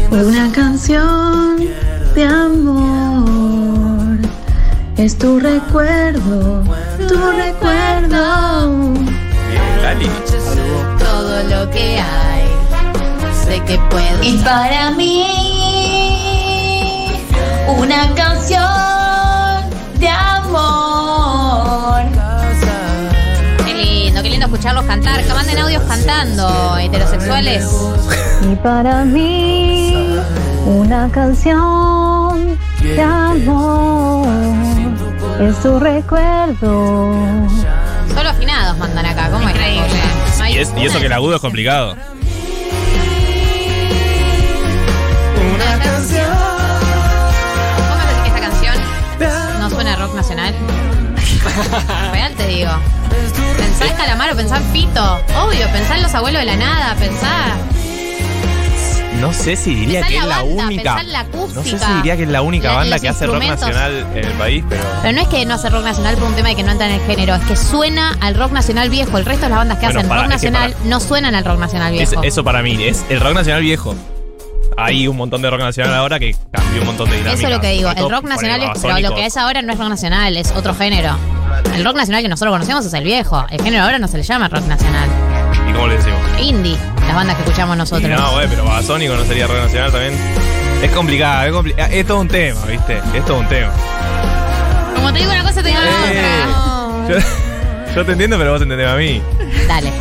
una 0.10 0.52
canción 0.54 1.58
de 2.16 2.24
amor. 2.24 4.18
Es 4.98 5.18
tu 5.18 5.40
recuerdo, 5.40 6.64
tu 7.10 7.32
recuerdo. 7.32 8.94
Bien, 9.50 9.84
Lali. 9.84 10.10
Todo 11.00 11.44
lo 11.44 11.70
que 11.72 12.00
hay. 12.00 12.46
Sé 13.46 13.60
que 13.66 13.78
puedo. 13.90 14.24
Y 14.24 14.38
para 14.44 14.92
mí, 14.92 15.26
una 17.68 18.14
canción 18.16 18.31
escucharlos 24.62 24.86
cantar. 24.86 25.24
Que 25.26 25.34
manden 25.34 25.58
audios 25.58 25.84
cantando, 25.84 26.78
heterosexuales. 26.78 27.66
Y 28.52 28.56
para 28.58 29.04
mí, 29.06 30.16
una 30.68 31.10
canción 31.10 32.60
de 32.80 33.02
amor. 33.02 34.28
Es 35.42 35.60
tu 35.64 35.80
recuerdo. 35.80 37.12
Solo 38.14 38.30
afinados 38.30 38.78
mandan 38.78 39.06
acá, 39.08 39.32
¿cómo 39.32 39.50
es? 39.50 39.56
No 40.38 40.48
Y, 40.48 40.58
es- 40.58 40.72
y 40.78 40.86
eso 40.86 41.00
que 41.00 41.08
el 41.08 41.14
agudo 41.14 41.36
es 41.38 41.42
complicado. 41.42 41.96
Una 45.56 45.84
canción. 45.84 46.28
¿Vos 47.90 47.98
me 47.98 48.06
decís 48.06 48.22
que 48.22 48.28
esta 48.28 48.40
canción 48.42 48.76
no 49.60 49.70
suena 49.72 49.94
a 49.94 49.96
rock 49.96 50.14
nacional? 50.14 50.54
Real 52.12 52.34
te 52.36 52.46
digo. 52.48 52.70
En 53.92 53.98
Calamaro, 53.98 54.36
pensá 54.36 54.58
en 54.58 54.64
Fito. 54.72 55.20
Obvio, 55.44 55.68
pensá 55.72 55.96
en 55.98 56.04
los 56.04 56.14
abuelos 56.16 56.40
de 56.42 56.46
la 56.46 56.56
nada, 56.56 56.96
pensá. 56.96 57.56
No 59.20 59.34
sé 59.34 59.56
si 59.56 59.76
diría 59.76 60.02
que 60.02 60.18
es 60.18 60.26
la 60.26 60.38
banda, 60.38 60.66
única. 60.66 61.04
la 61.04 61.24
No 61.24 61.64
sé 61.64 61.78
si 61.78 61.94
diría 61.98 62.18
que 62.18 62.24
es 62.24 62.30
la 62.30 62.42
única 62.42 62.70
La- 62.70 62.76
banda 62.78 63.00
que 63.00 63.10
hace 63.10 63.28
rock 63.28 63.44
nacional 63.44 64.08
en 64.16 64.26
el 64.26 64.32
país, 64.34 64.64
pero. 64.68 64.82
Pero 65.04 65.14
no 65.14 65.22
es 65.22 65.28
que 65.28 65.46
no 65.46 65.54
hace 65.56 65.70
rock 65.70 65.84
nacional 65.84 66.16
por 66.16 66.24
un 66.30 66.36
tema 66.36 66.50
de 66.50 66.56
que 66.56 66.64
no 66.64 66.72
entra 66.72 66.88
en 66.88 66.94
el 66.94 67.02
género, 67.06 67.36
es 67.36 67.42
que 67.44 67.56
suena 67.56 68.18
al 68.22 68.34
rock 68.36 68.52
nacional 68.52 68.90
viejo. 68.90 69.18
El 69.18 69.26
resto 69.26 69.44
de 69.44 69.50
las 69.50 69.60
bandas 69.60 69.78
que 69.78 69.86
Bueno, 69.86 70.00
hacen 70.00 70.10
para- 70.10 70.22
rock 70.24 70.30
nacional 70.32 70.72
para- 70.74 70.86
no 70.86 71.00
suenan 71.00 71.36
al 71.36 71.46
rock 71.46 71.60
nacional 71.60 71.94
Es- 72.00 72.10
viejo. 72.10 72.24
eso 72.24 72.44
para 72.44 72.64
mí, 72.64 72.84
es 72.84 73.06
el 73.10 73.20
rock 73.20 73.34
nacional 73.36 73.62
viejo. 73.62 73.94
Hay 74.78 75.08
un 75.08 75.18
montón 75.18 75.42
de 75.44 75.50
rock 75.52 75.60
nacional 75.60 75.94
ahora 75.94 76.18
que 76.18 76.36
cambió 76.52 76.80
un 76.82 76.88
montón 76.88 77.10
de 77.10 77.18
dinámicas. 77.18 77.40
Eso 77.40 77.48
es 77.50 77.54
lo 77.54 77.62
que 77.62 77.72
digo. 77.74 77.92
El 77.92 78.10
rock 78.10 78.24
nacional 78.24 78.64
es, 78.64 78.70
pero 78.82 79.00
lo 79.00 79.16
que 79.16 79.26
es 79.26 79.38
ahora 79.38 79.62
no 79.62 79.74
es 79.74 79.78
rock 79.78 79.90
nacional, 79.90 80.36
es 80.38 80.52
otro 80.56 80.74
género. 80.74 81.16
El 81.76 81.84
rock 81.86 81.96
nacional 81.96 82.22
que 82.22 82.30
nosotros 82.30 82.54
conocemos 82.54 82.86
es 82.86 82.94
el 82.94 83.04
viejo. 83.04 83.46
El 83.50 83.62
género 83.62 83.84
ahora 83.84 84.00
no 84.00 84.08
se 84.08 84.18
le 84.18 84.24
llama 84.24 84.48
rock 84.50 84.66
nacional. 84.66 85.10
¿Y 85.70 85.74
cómo 85.74 85.88
le 85.88 85.98
decimos? 85.98 86.20
Indie, 86.42 86.78
las 87.08 87.16
bandas 87.16 87.36
que 87.38 87.44
escuchamos 87.44 87.78
nosotros. 87.78 88.10
Y 88.10 88.14
no, 88.14 88.32
güey, 88.34 88.48
pero 88.48 88.66
Babasónico 88.66 89.16
no 89.16 89.24
sería 89.26 89.48
rock 89.48 89.58
nacional 89.64 89.92
también. 89.92 90.14
Es 90.84 90.92
complicado, 90.92 91.46
es, 91.46 91.54
compli- 91.54 91.88
es 91.92 92.06
todo 92.08 92.20
un 92.20 92.28
tema, 92.28 92.60
¿viste? 92.66 93.00
Es 93.14 93.26
todo 93.26 93.40
un 93.40 93.48
tema. 93.48 93.72
Como 94.96 95.14
te 95.14 95.20
digo 95.20 95.32
una 95.32 95.44
cosa, 95.44 95.62
te 95.62 95.70
digo 95.70 95.80
la 95.80 96.12
Eh, 96.12 96.46
otra. 97.06 97.20
yo, 97.90 97.96
yo 97.96 98.06
te 98.06 98.12
entiendo, 98.12 98.38
pero 98.38 98.52
vos 98.54 98.62
entendés 98.62 98.88
a 98.88 98.96
mí. 98.96 99.22
Dale. 99.68 99.92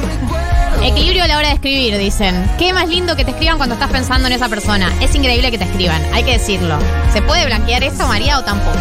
Equilibrio 0.82 1.24
a 1.24 1.26
la 1.26 1.36
hora 1.36 1.48
de 1.48 1.54
escribir, 1.54 1.98
dicen. 1.98 2.50
Qué 2.58 2.72
más 2.72 2.88
lindo 2.88 3.14
que 3.14 3.24
te 3.24 3.32
escriban 3.32 3.58
cuando 3.58 3.74
estás 3.74 3.90
pensando 3.90 4.26
en 4.28 4.32
esa 4.32 4.48
persona. 4.48 4.90
Es 5.00 5.14
increíble 5.14 5.50
que 5.50 5.58
te 5.58 5.64
escriban, 5.64 6.00
hay 6.14 6.22
que 6.24 6.32
decirlo. 6.32 6.76
¿Se 7.12 7.20
puede 7.20 7.44
blanquear 7.44 7.82
eso, 7.84 8.06
María, 8.08 8.38
o 8.38 8.42
tampoco? 8.44 8.78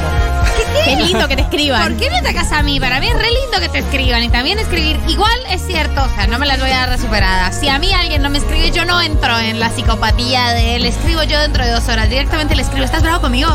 Qué 0.86 0.96
lindo 0.96 1.28
que 1.28 1.36
te 1.36 1.42
escriban. 1.50 1.82
¿Por 1.82 1.98
qué 1.98 2.10
me 2.10 2.18
atacas 2.18 2.52
a 2.52 2.64
mí? 2.64 2.80
Para 2.80 3.00
mí 3.00 3.08
es 3.08 3.14
re 3.14 3.30
lindo 3.32 3.60
que 3.60 3.70
te 3.70 3.80
escriban 3.80 4.24
y 4.24 4.30
también 4.30 4.60
escribir. 4.60 5.00
Igual 5.08 5.38
es 5.50 5.62
cierto, 5.66 6.04
o 6.04 6.10
sea, 6.16 6.28
no 6.28 6.40
me 6.40 6.46
las 6.46 6.60
voy 6.60 6.70
a 6.72 6.78
dar 6.78 6.90
de 6.92 6.98
superada. 6.98 7.52
Si 7.52 7.68
a 7.70 7.80
mí 7.80 7.92
alguien 7.94 8.22
no 8.22 8.30
me 8.30 8.38
escribe, 8.40 8.72
yo 8.72 8.86
no 8.86 9.02
entro 9.02 9.38
en 9.40 9.60
la 9.60 9.70
psicopatía 9.70 10.50
de 10.54 10.80
le 10.80 10.88
escribo 10.90 11.24
yo 11.24 11.40
dentro 11.40 11.64
de 11.66 11.72
dos 11.72 11.88
horas. 11.90 12.10
Directamente 12.10 12.56
le 12.56 12.62
escribo, 12.64 12.86
¿estás 12.86 13.02
bravo 13.04 13.22
conmigo? 13.22 13.50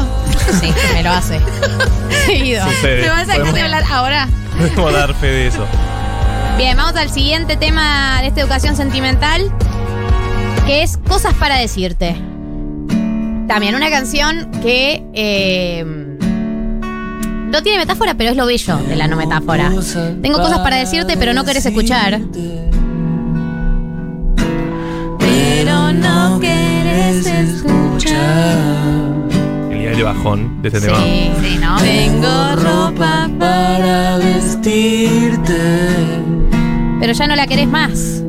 Sí, 0.61 0.73
me 0.93 1.03
lo 1.03 1.11
hace. 1.11 1.41
Seguido. 2.27 2.65
Sucede. 2.69 3.03
¿Me 3.03 3.09
vas 3.09 3.23
a 3.23 3.25
dejar 3.25 3.37
Podemos- 3.41 3.55
de 3.55 3.63
hablar 3.63 3.85
ahora? 3.91 4.29
Podemos 4.59 4.93
dar 4.93 5.15
fe 5.15 5.27
de 5.27 5.47
eso. 5.49 5.67
Bien, 6.57 6.77
vamos 6.77 6.95
al 6.97 7.11
siguiente 7.11 7.57
tema 7.57 8.21
de 8.21 8.29
esta 8.29 8.41
educación 8.41 8.77
sentimental, 8.77 9.51
que 10.67 10.83
es 10.83 10.97
Cosas 10.99 11.35
para 11.35 11.57
decirte. 11.57 12.15
También 13.49 13.75
una 13.75 13.91
canción 13.91 14.51
que 14.63 15.05
eh, 15.15 15.85
no 17.55 17.63
tiene 17.63 17.79
metáfora, 17.79 18.15
pero 18.15 18.31
es 18.31 18.37
lo 18.37 18.47
bello 18.47 18.79
de 18.79 18.97
la 18.97 19.07
no 19.07 19.17
metáfora. 19.17 19.71
Tengo 20.21 20.39
cosas 20.39 20.59
para 20.59 20.77
decirte, 20.77 21.17
pero 21.17 21.33
no 21.33 21.45
querés 21.45 21.65
escuchar. 21.65 22.21
Pero 25.21 25.93
no 25.93 26.41
quieres 26.41 27.25
escuchar. 27.25 28.59
El 29.71 29.79
nivel 29.79 29.97
de 29.97 30.03
bajón 30.03 30.63
de 30.63 30.69
este 30.69 30.81
tema. 30.81 30.99
Sí. 30.99 31.31
Sí, 31.41 31.59
¿no? 31.59 31.77
Tengo 31.77 32.57
ropa 32.57 33.31
para 33.39 34.19
vestirte. 34.19 35.55
Pero 36.99 37.13
ya 37.13 37.27
no 37.29 37.37
la 37.37 37.47
querés 37.47 37.69
más. 37.69 38.25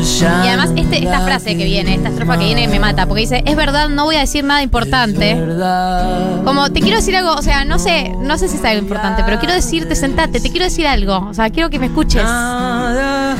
Y 0.00 0.48
además 0.48 0.70
este, 0.76 1.04
esta 1.04 1.20
frase 1.20 1.56
que 1.56 1.64
viene, 1.64 1.94
esta 1.94 2.08
estrofa 2.08 2.38
que 2.38 2.44
viene 2.44 2.68
me 2.68 2.78
mata, 2.78 3.06
porque 3.06 3.22
dice, 3.22 3.42
es 3.46 3.56
verdad, 3.56 3.88
no 3.88 4.04
voy 4.04 4.16
a 4.16 4.20
decir 4.20 4.44
nada 4.44 4.62
importante. 4.62 5.34
Verdad. 5.34 6.42
Como 6.44 6.70
te 6.70 6.80
quiero 6.80 6.96
decir 6.96 7.16
algo, 7.16 7.32
o 7.34 7.42
sea, 7.42 7.64
no 7.64 7.78
sé, 7.78 8.12
no 8.20 8.38
sé 8.38 8.48
si 8.48 8.56
es 8.56 8.64
algo 8.64 8.82
importante, 8.82 9.22
pero 9.24 9.38
quiero 9.38 9.54
decirte, 9.54 9.94
sentate, 9.94 10.40
te 10.40 10.50
quiero 10.50 10.64
decir 10.64 10.86
algo, 10.86 11.28
o 11.28 11.34
sea, 11.34 11.50
quiero 11.50 11.70
que 11.70 11.78
me 11.78 11.86
escuches. 11.86 12.22
Nada 12.22 13.36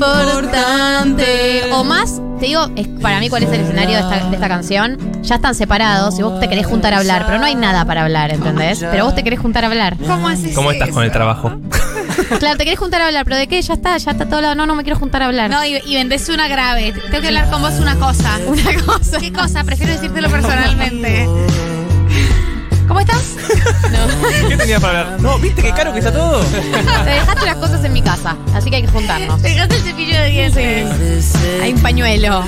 Importante. 0.00 1.62
O 1.72 1.84
más, 1.84 2.20
te 2.38 2.46
digo, 2.46 2.68
es 2.76 2.88
para 2.88 3.20
mí 3.20 3.28
cuál 3.28 3.42
es 3.42 3.52
el 3.52 3.60
escenario 3.60 3.96
de 3.96 4.02
esta, 4.02 4.28
de 4.28 4.34
esta 4.34 4.48
canción. 4.48 4.98
Ya 5.22 5.34
están 5.36 5.54
separados 5.54 6.18
y 6.18 6.22
vos 6.22 6.40
te 6.40 6.48
querés 6.48 6.66
juntar 6.66 6.94
a 6.94 6.98
hablar, 6.98 7.24
pero 7.26 7.38
no 7.38 7.44
hay 7.44 7.54
nada 7.54 7.84
para 7.84 8.02
hablar, 8.04 8.32
¿entendés? 8.32 8.78
Pero 8.90 9.04
vos 9.04 9.14
te 9.14 9.22
querés 9.22 9.40
juntar 9.40 9.64
a 9.64 9.66
hablar. 9.68 9.96
¿Cómo 9.98 10.28
haces 10.28 10.54
¿Cómo 10.54 10.70
estás 10.70 10.90
con 10.90 11.04
el 11.04 11.12
trabajo? 11.12 11.52
Claro, 12.38 12.56
te 12.56 12.64
querés 12.64 12.78
juntar 12.78 13.02
a 13.02 13.06
hablar, 13.06 13.24
pero 13.24 13.36
¿de 13.36 13.46
qué? 13.46 13.60
Ya 13.60 13.74
está, 13.74 13.96
ya 13.96 14.12
está 14.12 14.28
todo 14.28 14.40
lado. 14.40 14.54
No, 14.54 14.66
no 14.66 14.74
me 14.74 14.82
quiero 14.82 14.98
juntar 14.98 15.22
a 15.22 15.26
hablar. 15.26 15.50
No, 15.50 15.64
y, 15.64 15.80
y 15.84 15.94
vendés 15.94 16.28
una 16.28 16.48
grave. 16.48 16.92
Tengo 17.10 17.20
que 17.20 17.28
hablar 17.28 17.50
con 17.50 17.62
vos 17.62 17.74
una 17.80 17.96
cosa. 17.96 18.38
Una 18.46 18.82
cosa. 18.84 19.18
¿Qué 19.18 19.32
cosa? 19.32 19.64
Prefiero 19.64 19.92
decírtelo 19.92 20.30
personalmente. 20.30 21.26
¿Cómo 22.88 23.00
estás? 23.00 23.36
¿Qué 24.48 24.56
tenías 24.56 24.80
para 24.80 25.00
hablar? 25.02 25.20
No, 25.20 25.38
¿viste 25.38 25.62
qué 25.62 25.72
caro 25.72 25.92
que 25.92 26.00
está 26.00 26.12
todo? 26.12 26.40
Te 26.42 27.10
dejaste 27.10 27.46
las 27.46 27.56
cosas 27.56 27.84
en 27.84 27.92
mi 27.92 28.02
casa, 28.02 28.36
así 28.52 28.68
que 28.68 28.76
hay 28.76 28.82
que 28.82 28.88
juntarnos. 28.88 29.40
Dejaste 29.42 29.76
el 29.76 29.82
cepillo 29.82 30.16
de 30.20 30.26
dientes. 30.28 31.34
Hay 31.62 31.72
un 31.72 31.80
pañuelo. 31.80 32.44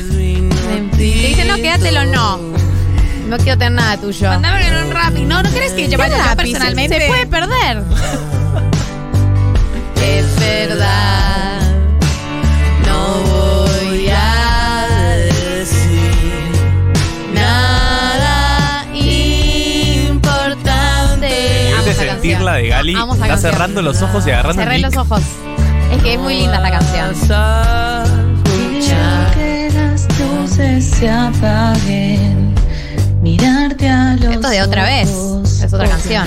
Te 0.96 0.96
dice, 0.96 1.44
no, 1.44 1.54
quédatelo, 1.56 2.06
no. 2.06 2.38
No 3.28 3.36
quiero 3.38 3.56
tener 3.56 3.72
nada 3.72 3.96
tuyo. 3.98 4.28
Mandame 4.28 4.66
en 4.66 4.74
un 4.84 4.90
rap. 4.90 5.14
No, 5.14 5.42
¿no 5.42 5.50
querés 5.52 5.72
que 5.72 5.88
yo 5.88 5.96
vaya 5.96 6.18
yo 6.18 6.24
Lápiz, 6.24 6.42
personalmente? 6.52 7.00
Se 7.00 7.06
puede 7.06 7.26
perder. 7.26 7.82
Es 10.02 10.26
verdad. 10.38 11.60
No 12.86 13.22
voy 13.22 14.08
a 14.10 14.86
decir 15.16 16.52
nada 17.34 18.84
importante. 18.94 21.72
Amo 21.74 21.84
de 21.84 21.90
esta 21.90 22.02
sentirla 22.04 22.54
de 22.54 22.68
Gali, 22.68 22.94
Amo 22.94 23.14
esa 23.14 23.24
está 23.24 23.28
canción. 23.34 23.52
cerrando 23.52 23.82
los 23.82 24.00
ojos 24.02 24.26
y 24.26 24.30
agarrando 24.30 24.62
Cerré 24.62 24.76
el 24.76 24.82
los 24.82 24.90
mic. 24.92 25.00
ojos. 25.00 25.22
Es 25.92 26.02
que 26.02 26.14
es 26.14 26.20
muy 26.20 26.34
linda 26.36 26.56
esta 26.56 26.70
canción. 26.70 27.14
que 29.34 29.70
las 29.74 30.06
luces 30.18 30.84
se 30.84 31.08
apaguen, 31.10 32.54
mirarte 33.20 33.88
a 33.88 34.16
los 34.16 34.34
Esto 34.34 34.46
es 34.48 34.52
de 34.52 34.62
otra 34.62 34.84
vez. 34.84 35.08
ojos 35.10 35.60
Es 35.62 35.72
otra 35.72 35.88
canción. 35.88 36.24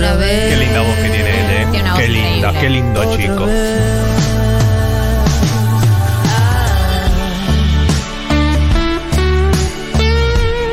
Otra 0.00 0.14
otra 0.14 0.26
vez. 0.26 0.30
vez. 0.30 0.58
Qué 0.58 0.64
linda 0.64 0.80
voz 0.80 0.94
que 0.96 1.10
tiene 1.10 1.30
él, 1.30 1.50
¿eh? 1.50 1.66
Tiene 1.70 1.82
una 1.82 1.92
voz 1.92 2.00
Qué 2.00 2.08
linda, 2.08 2.52
qué 2.58 2.70
lindo 2.70 3.16
chico. 3.16 3.46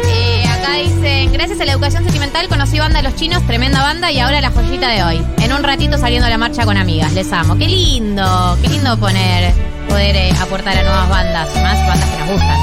Eh, 0.07 0.45
acá 0.47 0.75
dicen, 0.75 1.33
gracias 1.33 1.59
a 1.59 1.65
la 1.65 1.73
educación 1.73 2.03
sentimental 2.05 2.47
conocí 2.47 2.79
banda 2.79 3.01
de 3.01 3.03
los 3.03 3.15
chinos, 3.15 3.45
tremenda 3.45 3.81
banda 3.81 4.11
y 4.13 4.19
ahora 4.19 4.39
la 4.39 4.51
joyita 4.51 4.89
de 4.89 5.03
hoy. 5.03 5.21
En 5.41 5.51
un 5.51 5.61
ratito 5.61 5.97
saliendo 5.97 6.27
a 6.27 6.29
la 6.29 6.37
marcha 6.37 6.63
con 6.63 6.77
amigas, 6.77 7.11
les 7.11 7.29
amo. 7.33 7.57
Qué 7.57 7.67
lindo, 7.67 8.57
qué 8.61 8.69
lindo 8.69 8.97
poner, 8.97 9.51
poder 9.89 10.15
eh, 10.15 10.31
aportar 10.41 10.77
a 10.77 10.83
nuevas 10.83 11.09
bandas, 11.09 11.53
más 11.55 11.85
bandas 11.85 12.09
que 12.09 12.17
nos 12.19 12.29
gustan. 12.29 12.57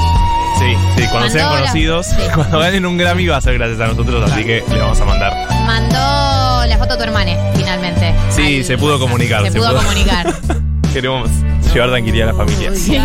Sí, 0.57 0.73
sí, 0.95 1.07
cuando 1.11 1.29
sean 1.29 1.49
conocidos, 1.49 2.07
sí. 2.07 2.15
cuando 2.33 2.57
ganen 2.57 2.87
un 2.87 2.97
Grammy 2.97 3.27
va 3.27 3.37
a 3.37 3.41
ser 3.41 3.53
gracias 3.55 3.79
a 3.81 3.87
nosotros, 3.87 4.31
así 4.31 4.43
que 4.43 4.63
le 4.67 4.79
vamos 4.79 4.99
a 4.99 5.05
mandar. 5.05 5.33
Mandó 5.67 6.44
la 6.67 6.77
foto 6.77 6.93
a 6.93 6.97
tu 6.97 7.03
hermana, 7.03 7.31
finalmente. 7.55 8.13
Sí, 8.29 8.57
Al 8.59 8.65
se 8.65 8.77
pudo 8.77 8.99
comunicar, 8.99 9.43
Se, 9.45 9.51
se 9.51 9.57
pudo 9.57 9.69
pudo. 9.71 9.81
comunicar. 9.83 10.33
Queremos 10.93 11.29
llevar 11.73 11.89
tranquilidad 11.89 12.29
a 12.29 12.31
la 12.33 12.37
familia. 12.37 12.71
Sí. 12.75 12.97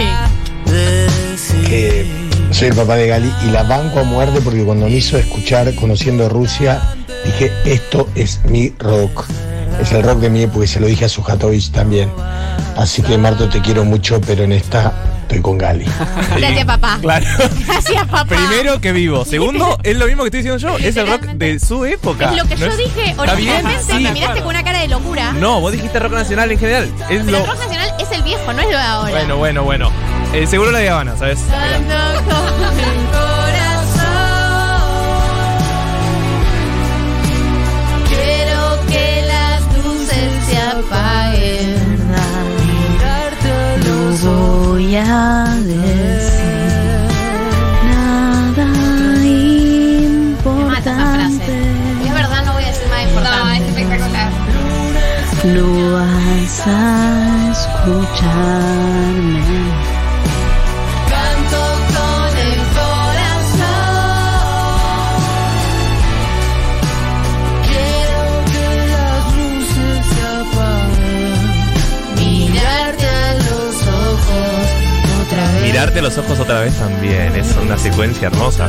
que 1.67 2.07
soy 2.52 2.69
el 2.69 2.75
papá 2.75 2.97
de 2.97 3.07
Gali 3.09 3.33
y 3.47 3.50
la 3.50 3.62
banco 3.62 4.00
a 4.00 4.02
muerte 4.05 4.40
porque 4.40 4.62
cuando 4.64 4.87
me 4.87 4.93
hizo 4.93 5.17
escuchar 5.19 5.75
Conociendo 5.75 6.29
Rusia, 6.29 6.81
dije, 7.25 7.52
esto 7.64 8.09
es 8.14 8.40
mi 8.45 8.73
rock. 8.79 9.25
Es 9.81 9.93
el 9.93 10.02
rock 10.02 10.18
de 10.20 10.31
mi 10.31 10.42
época 10.42 10.64
y 10.64 10.68
se 10.68 10.81
lo 10.81 10.87
dije 10.87 11.05
a 11.07 11.09
Sujatovich 11.09 11.70
también. 11.70 12.11
Así 12.77 13.03
que 13.03 13.16
Marto 13.18 13.49
te 13.49 13.61
quiero 13.61 13.85
mucho, 13.85 14.20
pero 14.20 14.44
en 14.44 14.53
esta 14.53 14.92
estoy 15.31 15.43
con 15.43 15.59
Gali. 15.59 15.85
Gracias, 16.37 16.64
papá. 16.64 16.99
Claro. 17.01 17.25
Gracias, 17.66 18.05
papá. 18.09 18.25
Primero 18.25 18.81
que 18.81 18.93
vivo. 18.93 19.25
Segundo, 19.25 19.79
es 19.85 19.97
lo 19.97 20.07
mismo 20.07 20.23
que 20.25 20.27
estoy 20.29 20.43
diciendo 20.43 20.59
yo. 20.59 20.77
Es 20.85 20.97
el 20.97 21.07
rock 21.07 21.23
de 21.23 21.61
su 21.61 21.85
época. 21.85 22.31
Es 22.31 22.37
lo 22.43 22.49
que 22.49 22.57
¿No 22.57 22.66
yo 22.66 22.73
es- 22.73 22.77
dije 22.79 23.14
originalmente. 23.16 23.83
Sí. 23.85 24.01
Me 24.01 24.12
miraste 24.12 24.40
con 24.40 24.49
una 24.49 24.64
cara 24.64 24.81
de 24.81 24.88
locura. 24.88 25.33
No, 25.33 25.61
vos 25.61 25.71
dijiste 25.73 25.99
rock 26.01 26.12
nacional 26.12 26.51
en 26.51 26.59
general. 26.59 26.85
Es 27.09 27.23
Pero 27.25 27.31
lo... 27.31 27.38
el 27.38 27.47
rock 27.47 27.59
nacional 27.61 27.95
es 28.01 28.11
el 28.11 28.23
viejo, 28.23 28.53
no 28.53 28.59
es 28.61 28.64
lo 28.66 28.77
de 28.77 28.83
ahora. 28.83 29.11
Bueno, 29.12 29.37
bueno, 29.37 29.62
bueno. 29.62 29.90
Eh, 30.33 30.47
seguro 30.47 30.71
la 30.73 30.79
de 30.81 30.90
Habana, 30.90 31.16
¿sabes? 31.16 31.38
Voy 44.90 44.98
a 44.98 45.55
decir 45.66 47.07
nada 47.85 48.66
importante. 50.44 51.62
Es 52.05 52.12
verdad, 52.12 52.44
no 52.44 52.55
voy 52.55 52.64
a 52.64 52.66
decir 52.66 52.88
nada 52.88 53.05
importante. 53.05 53.38
No, 53.38 53.53
es 53.53 53.62
espectacular. 53.68 54.33
No 55.44 55.92
vas 55.92 56.66
a 56.66 57.53
escucharme. 57.53 59.60
Otra 76.01 76.09
vez. 76.09 76.17
Mirarte 76.17 76.17
a 76.17 76.17
los 76.17 76.19
ojos 76.19 76.41
otra 76.41 76.61
vez 76.61 76.75
también. 76.79 77.37
Es 77.37 77.57
una 77.57 77.79
secuencia 77.79 78.29
hermosa. 78.29 78.69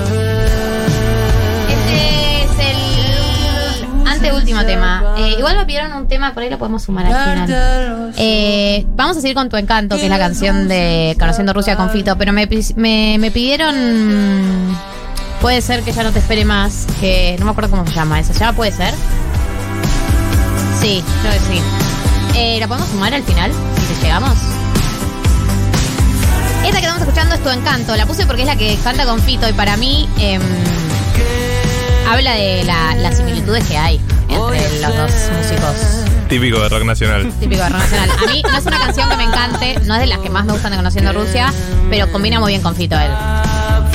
Este 1.69 2.43
es 2.43 2.49
el 2.59 4.07
anteúltimo 4.07 4.63
tema. 4.65 5.15
Eh, 5.17 5.35
igual 5.37 5.57
me 5.57 5.65
pidieron 5.65 5.93
un 5.93 6.07
tema, 6.07 6.33
por 6.33 6.43
ahí 6.43 6.49
lo 6.49 6.57
podemos 6.57 6.83
sumar 6.83 7.05
al 7.05 7.45
final. 7.47 8.13
Eh, 8.17 8.85
vamos 8.95 9.17
a 9.17 9.21
seguir 9.21 9.35
con 9.35 9.49
Tu 9.49 9.57
Encanto, 9.57 9.95
que 9.95 10.03
es 10.03 10.09
la 10.09 10.19
canción 10.19 10.67
de 10.67 11.15
Conociendo 11.19 11.53
Rusia 11.53 11.75
con 11.75 11.89
Fito, 11.89 12.17
pero 12.17 12.33
me, 12.33 12.47
me, 12.75 13.17
me 13.19 13.31
pidieron... 13.31 14.75
Puede 15.41 15.61
ser 15.61 15.81
que 15.81 15.91
ya 15.91 16.03
no 16.03 16.11
te 16.11 16.19
espere 16.19 16.45
más, 16.45 16.85
que 16.99 17.35
no 17.39 17.45
me 17.45 17.51
acuerdo 17.51 17.71
cómo 17.71 17.87
se 17.87 17.93
llama 17.93 18.19
esa. 18.19 18.31
¿Ya 18.33 18.53
puede 18.53 18.71
ser? 18.71 18.93
Sí, 20.79 21.03
creo 21.21 21.33
que 21.33 21.39
sí. 21.39 21.61
Eh, 22.35 22.57
¿La 22.59 22.67
podemos 22.67 22.89
sumar 22.89 23.11
al 23.13 23.23
final? 23.23 23.51
Si 23.51 24.03
llegamos. 24.03 24.37
Esta 26.63 26.79
que 26.79 26.85
estamos 26.85 27.01
escuchando 27.01 27.35
es 27.35 27.43
Tu 27.43 27.49
Encanto. 27.49 27.95
La 27.95 28.05
puse 28.05 28.25
porque 28.25 28.41
es 28.43 28.47
la 28.47 28.55
que 28.55 28.77
canta 28.83 29.05
con 29.05 29.19
Fito 29.21 29.47
y 29.49 29.53
para 29.53 29.77
mí 29.77 30.07
em, 30.19 30.41
habla 32.09 32.33
de 32.33 32.63
la- 32.63 32.95
las 32.95 33.17
similitudes 33.17 33.63
que 33.67 33.77
hay 33.77 33.99
entre 34.29 34.79
los 34.81 34.95
dos 34.95 35.11
músicos 35.37 35.75
Típico 36.29 36.59
de 36.61 36.69
rock 36.69 36.83
nacional. 36.85 37.29
típicos 37.39 37.65
de 37.65 37.69
rock 37.69 37.79
nacional. 37.81 38.09
A 38.11 38.31
mí 38.31 38.41
no 38.49 38.57
es 38.57 38.65
una 38.65 38.79
canción 38.79 39.09
que 39.09 39.17
me 39.17 39.23
encante, 39.23 39.79
no 39.85 39.95
es 39.95 39.99
de 40.01 40.07
las 40.07 40.19
que 40.19 40.29
más 40.29 40.45
me 40.45 40.53
gustan 40.53 40.71
de 40.71 40.77
Conociendo 40.77 41.11
Rusia, 41.13 41.51
pero 41.89 42.09
combina 42.11 42.39
muy 42.39 42.51
bien 42.53 42.61
con 42.61 42.75
Fito 42.75 42.95
él. 42.97 43.11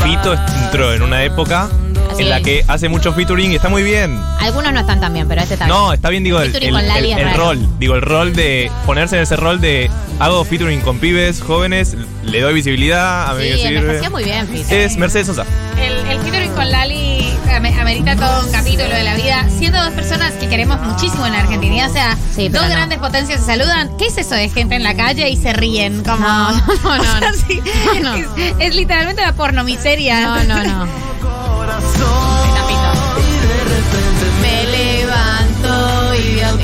Fito 0.02 0.34
entró 0.64 0.92
en 0.92 1.02
una 1.02 1.22
época 1.24 1.68
Así 2.16 2.22
en 2.24 2.30
la 2.30 2.40
que 2.40 2.64
hace 2.66 2.88
mucho 2.88 3.12
featuring 3.12 3.52
y 3.52 3.56
está 3.56 3.68
muy 3.68 3.82
bien. 3.82 4.18
Algunos 4.40 4.72
no 4.72 4.80
están 4.80 5.00
tan 5.00 5.12
bien, 5.12 5.28
pero 5.28 5.42
este 5.42 5.54
está 5.54 5.66
No, 5.66 5.92
está 5.92 6.08
bien, 6.08 6.24
digo, 6.24 6.40
el, 6.40 6.50
Featuring 6.50 6.68
el- 6.68 6.74
con 6.74 6.88
Lali 6.88 7.12
el- 7.12 7.18
es 7.18 7.24
el 7.24 7.30
raro. 7.30 7.44
rol. 7.44 7.68
Digo, 7.78 7.94
el 7.94 8.02
rol 8.02 8.34
de 8.34 8.70
ponerse 8.86 9.16
en 9.16 9.22
ese 9.22 9.36
rol 9.36 9.60
de 9.60 9.90
hago 10.18 10.44
featuring 10.44 10.80
con 10.80 10.98
pibes, 10.98 11.40
jóvenes, 11.42 11.96
le 12.24 12.40
doy 12.40 12.54
visibilidad, 12.54 13.30
a 13.30 13.34
mí 13.34 13.44
Sí, 13.44 13.50
me 13.50 13.56
sirve. 13.58 13.76
envejeció 13.78 14.10
muy 14.10 14.24
bien, 14.24 14.48
Fito. 14.48 14.74
Es 14.74 14.96
Mercedes 14.96 15.26
Sosa. 15.26 15.44
El, 15.80 15.92
el 16.08 16.18
featuring 16.20 16.52
con 16.52 16.70
Lali 16.70 17.28
ame- 17.54 17.78
amerita 17.78 18.16
todo 18.16 18.46
un 18.46 18.50
capítulo 18.52 18.88
de 18.88 19.02
la 19.02 19.14
vida. 19.14 19.46
Siendo 19.58 19.82
dos 19.82 19.92
personas 19.92 20.32
que 20.34 20.48
queremos 20.48 20.80
muchísimo 20.80 21.26
en 21.26 21.32
la 21.32 21.40
Argentina, 21.40 21.86
o 21.88 21.92
sea, 21.92 22.16
Sí, 22.34 22.48
pero 22.50 22.60
dos 22.62 22.68
no. 22.70 22.74
grandes 22.76 22.98
potencias 22.98 23.40
se 23.40 23.46
saludan. 23.46 23.90
¿Qué 23.98 24.06
es 24.06 24.16
eso 24.18 24.34
de 24.34 24.48
gente 24.48 24.74
en 24.74 24.82
la 24.82 24.94
calle 24.94 25.28
y 25.28 25.36
se 25.36 25.52
ríen? 25.52 26.02
Como, 26.02 26.18
No, 26.18 26.50
no, 26.52 26.56
no, 26.82 26.90
O 27.00 27.04
sea, 27.04 27.20
no. 27.20 27.36
sí, 27.46 27.60
No, 28.02 28.16
no. 28.16 28.36
Es, 28.36 28.54
es 28.58 28.74
literalmente 28.74 29.20
la 29.22 29.32
pornomiseria. 29.34 30.20
No, 30.22 30.44
no, 30.44 30.64
no. 30.64 31.05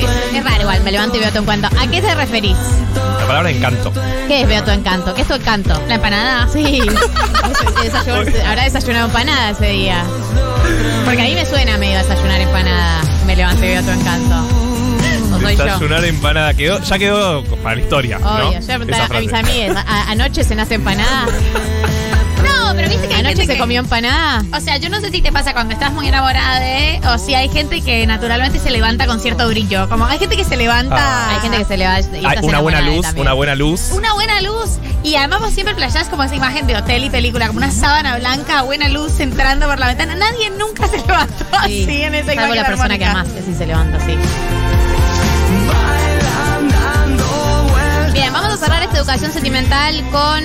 Y 0.03 0.07
veo. 0.07 0.39
Es 0.39 0.43
raro 0.43 0.61
igual, 0.61 0.83
me 0.83 0.91
levanto 0.91 1.17
y 1.17 1.19
veo 1.19 1.31
tu 1.31 1.39
encanto. 1.39 1.67
¿A 1.79 1.87
qué 1.87 2.01
te 2.01 2.15
referís? 2.15 2.57
La 3.19 3.27
palabra 3.27 3.49
encanto. 3.51 3.91
¿Qué 4.27 4.41
es 4.41 4.47
veo 4.47 4.63
tu 4.63 4.71
encanto? 4.71 5.13
¿Qué 5.13 5.21
es 5.21 5.27
tu 5.27 5.33
encanto? 5.35 5.81
La 5.87 5.95
empanada. 5.95 6.47
Sí. 6.51 6.81
Desayuno- 7.83 8.47
Habrá 8.47 8.63
desayunado 8.63 9.05
empanada 9.07 9.51
ese 9.51 9.67
día. 9.67 10.03
Porque 11.05 11.21
a 11.21 11.25
mí 11.25 11.33
me 11.35 11.45
suena, 11.45 11.77
me 11.77 11.87
debió 13.67 13.79
a 13.79 13.83
tu 13.83 13.91
encanto. 13.99 14.35
¿O 15.35 15.39
soy 15.41 15.55
yo? 15.57 15.63
Desayunar 15.65 16.05
empanada. 16.05 16.53
Quedó, 16.53 16.81
ya 16.81 16.99
quedó 16.99 17.43
para 17.63 17.75
la 17.75 17.81
historia. 17.81 18.19
¿no? 18.19 18.29
Obvio, 18.49 18.51
yo 18.53 18.59
Esa 18.59 18.77
pregunté 18.77 18.95
a 19.17 19.19
mis 19.19 19.33
amigas, 19.33 19.85
¿a- 19.87 20.11
¿anoche 20.11 20.43
cenaste 20.43 20.75
empanada? 20.75 21.25
gente 23.35 23.47
se 23.47 23.53
que- 23.53 23.59
comió 23.59 23.79
empanada? 23.79 24.43
O 24.55 24.59
sea, 24.59 24.77
yo 24.77 24.89
no 24.89 24.99
sé 25.01 25.11
si 25.11 25.21
te 25.21 25.31
pasa 25.31 25.53
cuando 25.53 25.73
estás 25.73 25.91
muy 25.91 26.07
enamorada 26.07 26.59
de, 26.59 26.99
o 27.07 27.17
si 27.17 27.35
hay 27.35 27.49
gente 27.49 27.81
que 27.81 28.05
naturalmente 28.07 28.59
se 28.59 28.71
levanta 28.71 29.05
con 29.07 29.19
cierto 29.19 29.47
brillo. 29.47 29.87
Como 29.89 30.05
hay 30.05 30.19
gente 30.19 30.35
que 30.35 30.43
se 30.43 30.55
levanta. 30.57 30.95
Ah. 30.97 31.35
Hay 31.35 31.41
gente 31.41 31.57
que 31.57 31.65
se 31.65 31.77
le 31.77 31.85
va 31.85 31.99
y 31.99 32.03
Hay 32.03 32.25
estás 32.25 32.43
una 32.43 32.59
buena 32.59 32.81
luz, 32.81 33.01
también. 33.01 33.21
una 33.27 33.33
buena 33.33 33.55
luz. 33.55 33.81
Una 33.91 34.13
buena 34.13 34.41
luz. 34.41 34.71
Y 35.03 35.15
además 35.15 35.41
vos 35.41 35.53
siempre 35.53 35.75
playás 35.75 36.07
como 36.09 36.23
esa 36.23 36.35
imagen 36.35 36.65
de 36.67 36.77
hotel 36.77 37.03
y 37.03 37.09
película, 37.09 37.47
como 37.47 37.57
una 37.57 37.71
sábana 37.71 38.17
blanca, 38.17 38.61
buena 38.61 38.87
luz 38.89 39.19
entrando 39.19 39.67
por 39.67 39.77
la 39.79 39.87
ventana. 39.87 40.15
Nadie 40.15 40.49
nunca 40.51 40.87
se 40.87 40.97
levantó 40.97 41.45
Sí, 41.65 41.83
así 41.83 42.01
en 42.03 42.15
esa 42.15 42.25
salvo 42.33 42.53
imagen 42.53 42.55
la 42.55 42.65
persona 42.67 42.97
que 42.97 43.05
más 43.05 43.27
que 43.27 43.41
sí 43.41 43.53
se 43.53 43.65
levanta 43.65 43.97
así. 43.97 44.15
Bien, 48.13 48.31
vamos 48.31 48.53
a 48.53 48.57
cerrar 48.57 48.83
esta 48.83 48.97
educación 48.99 49.31
sentimental 49.31 50.03
con. 50.11 50.43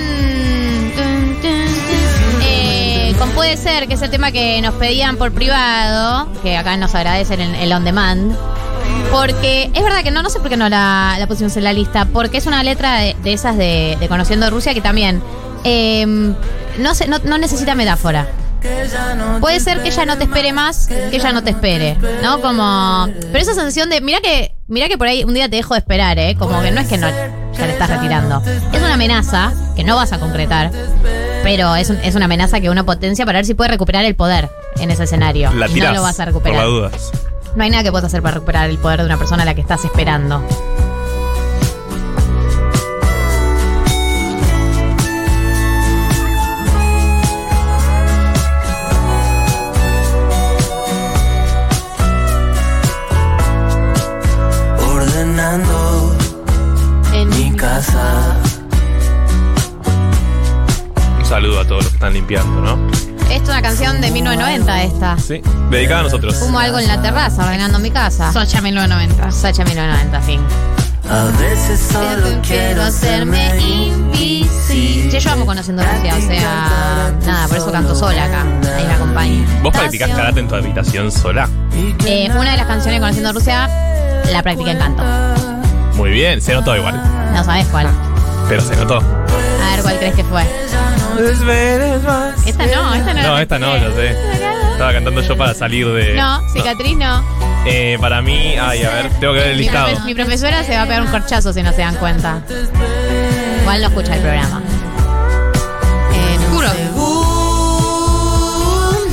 Puede 3.35 3.57
ser, 3.57 3.87
que 3.87 3.93
es 3.93 4.01
el 4.01 4.09
tema 4.09 4.31
que 4.31 4.61
nos 4.61 4.73
pedían 4.75 5.17
por 5.17 5.31
privado, 5.31 6.27
que 6.41 6.57
acá 6.57 6.77
nos 6.77 6.93
agradecen 6.93 7.39
el, 7.39 7.71
on 7.73 7.83
demand. 7.83 8.35
Porque 9.11 9.71
es 9.73 9.83
verdad 9.83 10.03
que 10.03 10.11
no, 10.11 10.21
no 10.21 10.29
sé 10.29 10.39
por 10.39 10.49
qué 10.49 10.57
no 10.57 10.69
la, 10.69 11.23
pusimos 11.27 11.55
en 11.57 11.63
la 11.63 11.73
lista, 11.73 12.05
porque 12.05 12.37
es 12.37 12.45
una 12.47 12.63
letra 12.63 12.99
de, 12.99 13.15
esas 13.25 13.57
de, 13.57 13.97
Conociendo 14.09 14.49
Rusia 14.49 14.73
que 14.73 14.81
también 14.81 15.21
eh, 15.63 16.05
no, 16.05 16.91
no, 17.23 17.37
necesita 17.37 17.75
metáfora. 17.75 18.27
Puede 19.39 19.59
ser 19.59 19.81
que 19.83 19.89
ella 19.89 20.05
no 20.05 20.17
te 20.17 20.25
espere 20.25 20.51
más, 20.51 20.87
que 20.87 21.15
ella 21.15 21.31
no 21.31 21.43
te 21.43 21.51
espere, 21.51 21.97
¿no? 22.21 22.41
Como. 22.41 23.07
Pero 23.31 23.39
esa 23.39 23.53
sensación 23.53 23.89
de. 23.89 24.01
Mira 24.01 24.19
que, 24.19 24.53
mira 24.67 24.89
que 24.89 24.97
por 24.97 25.07
ahí 25.07 25.23
un 25.23 25.33
día 25.33 25.49
te 25.49 25.55
dejo 25.55 25.75
de 25.75 25.79
esperar, 25.79 26.19
¿eh? 26.19 26.35
Como 26.37 26.61
que 26.61 26.71
no 26.71 26.81
es 26.81 26.87
que 26.87 26.97
no 26.97 27.07
ya 27.07 27.65
le 27.65 27.73
estás 27.73 27.89
retirando. 27.89 28.41
Es 28.73 28.81
una 28.81 28.95
amenaza 28.95 29.53
que 29.75 29.83
no 29.83 29.95
vas 29.95 30.11
a 30.11 30.19
concretar, 30.19 30.71
pero 31.43 31.75
es, 31.75 31.89
un- 31.89 31.97
es 32.03 32.15
una 32.15 32.25
amenaza 32.25 32.59
que 32.59 32.69
uno 32.69 32.85
potencia 32.85 33.25
para 33.25 33.39
ver 33.39 33.45
si 33.45 33.53
puede 33.53 33.69
recuperar 33.71 34.05
el 34.05 34.15
poder 34.15 34.49
en 34.77 34.91
ese 34.91 35.03
escenario. 35.03 35.51
La 35.53 35.67
Y 35.67 35.73
tirás. 35.73 35.91
no 35.91 35.97
lo 35.97 36.03
vas 36.03 36.19
a 36.19 36.23
Por 36.25 36.33
recuperar. 36.33 36.57
las 36.59 36.67
dudas. 36.67 37.11
No 37.55 37.63
hay 37.63 37.69
nada 37.69 37.83
que 37.83 37.91
puedas 37.91 38.05
hacer 38.05 38.21
para 38.21 38.35
recuperar 38.35 38.69
el 38.69 38.77
poder 38.77 38.99
de 38.99 39.05
una 39.05 39.17
persona 39.17 39.43
a 39.43 39.45
la 39.45 39.55
que 39.55 39.61
estás 39.61 39.83
esperando. 39.85 40.43
Ordenando 54.87 56.15
En- 57.13 57.29
mi 57.29 57.55
casa. 57.55 58.38
Un 61.29 61.35
saludo 61.35 61.59
a 61.59 61.63
todos 61.63 61.83
los 61.83 61.89
que 61.89 61.97
están 61.97 62.13
limpiando, 62.13 62.59
¿no? 62.59 62.87
Es 63.29 63.43
una 63.43 63.61
canción 63.61 64.01
de 64.01 64.09
1990 64.09 64.81
esta. 64.81 65.15
Sí. 65.19 65.43
Dedicada 65.69 65.99
a 65.99 66.03
nosotros. 66.05 66.35
Fumo 66.37 66.57
algo 66.57 66.79
en 66.79 66.87
la 66.87 66.99
terraza, 67.03 67.45
ordenando 67.45 67.77
mi 67.77 67.91
casa. 67.91 68.33
Socha 68.33 68.61
1990. 68.61 69.31
Sacha 69.31 69.63
1990, 69.63 70.21
fin. 70.21 70.41
A 71.07 71.25
veces 71.39 71.87
solo 71.91 72.41
quiero 72.41 72.81
hacerme 72.81 73.47
invisible. 73.59 75.11
Che, 75.11 75.19
yo 75.19 75.31
amo 75.31 75.45
conociendo 75.45 75.83
Rusia, 75.83 76.15
o 76.17 76.21
sea, 76.21 77.13
nada, 77.23 77.47
por 77.47 77.57
eso 77.57 77.71
canto 77.71 77.95
sola 77.95 78.23
acá. 78.25 78.43
Ahí 78.75 78.87
me 78.87 78.93
acompaña. 78.93 79.45
¿Vos 79.61 79.71
practicás 79.71 80.09
karate 80.09 80.39
en 80.39 80.47
tu 80.47 80.55
habitación 80.55 81.11
sola? 81.11 81.47
Eh, 82.07 82.27
una 82.31 82.51
de 82.53 82.57
las 82.57 82.65
canciones 82.65 82.99
conociendo 82.99 83.33
Rusia 83.33 83.69
la 84.31 84.41
practiqué 84.41 84.71
en 84.71 84.79
canto. 84.79 85.03
Muy 85.93 86.09
bien, 86.09 86.41
se 86.41 86.55
notó 86.55 86.75
igual. 86.75 86.99
No 87.35 87.43
sabes 87.43 87.67
cuál. 87.67 87.87
Pero 88.47 88.61
se 88.61 88.75
notó. 88.75 88.97
A 88.97 89.75
ver 89.75 89.83
cuál 89.83 89.97
crees 89.99 90.15
que 90.15 90.23
fue. 90.23 90.43
Esta 91.19 92.65
no, 92.65 92.93
esta 92.95 93.13
no. 93.13 93.21
No, 93.23 93.33
la 93.35 93.41
esta 93.41 93.59
no, 93.59 93.75
ya 93.77 93.91
sé. 93.93 94.15
Estaba 94.71 94.93
cantando 94.93 95.21
yo 95.21 95.37
para 95.37 95.53
salir 95.53 95.85
de. 95.87 96.13
No, 96.15 96.41
cicatriz 96.53 96.95
no. 96.97 97.21
Eh, 97.65 97.97
para 97.99 98.21
mí, 98.21 98.55
ay, 98.59 98.83
a 98.83 98.89
ver, 98.89 99.09
tengo 99.19 99.33
que 99.33 99.39
ver 99.39 99.47
el 99.49 99.57
Mi, 99.57 99.63
listado. 99.63 99.89
profe- 99.89 100.05
mi 100.05 100.15
profesora 100.15 100.63
se 100.63 100.73
va 100.75 100.83
a 100.83 100.85
pegar 100.85 101.01
un 101.01 101.09
corchazo 101.11 101.51
si 101.51 101.61
no 101.61 101.71
se 101.73 101.81
dan 101.81 101.95
cuenta. 101.95 102.41
Igual 103.61 103.81
no 103.81 103.87
escucha 103.89 104.15
el 104.15 104.21
programa. 104.21 104.61
Eh, 106.13 106.37
no 106.39 106.55
Juro. 106.55 106.69
sé. 106.69 106.89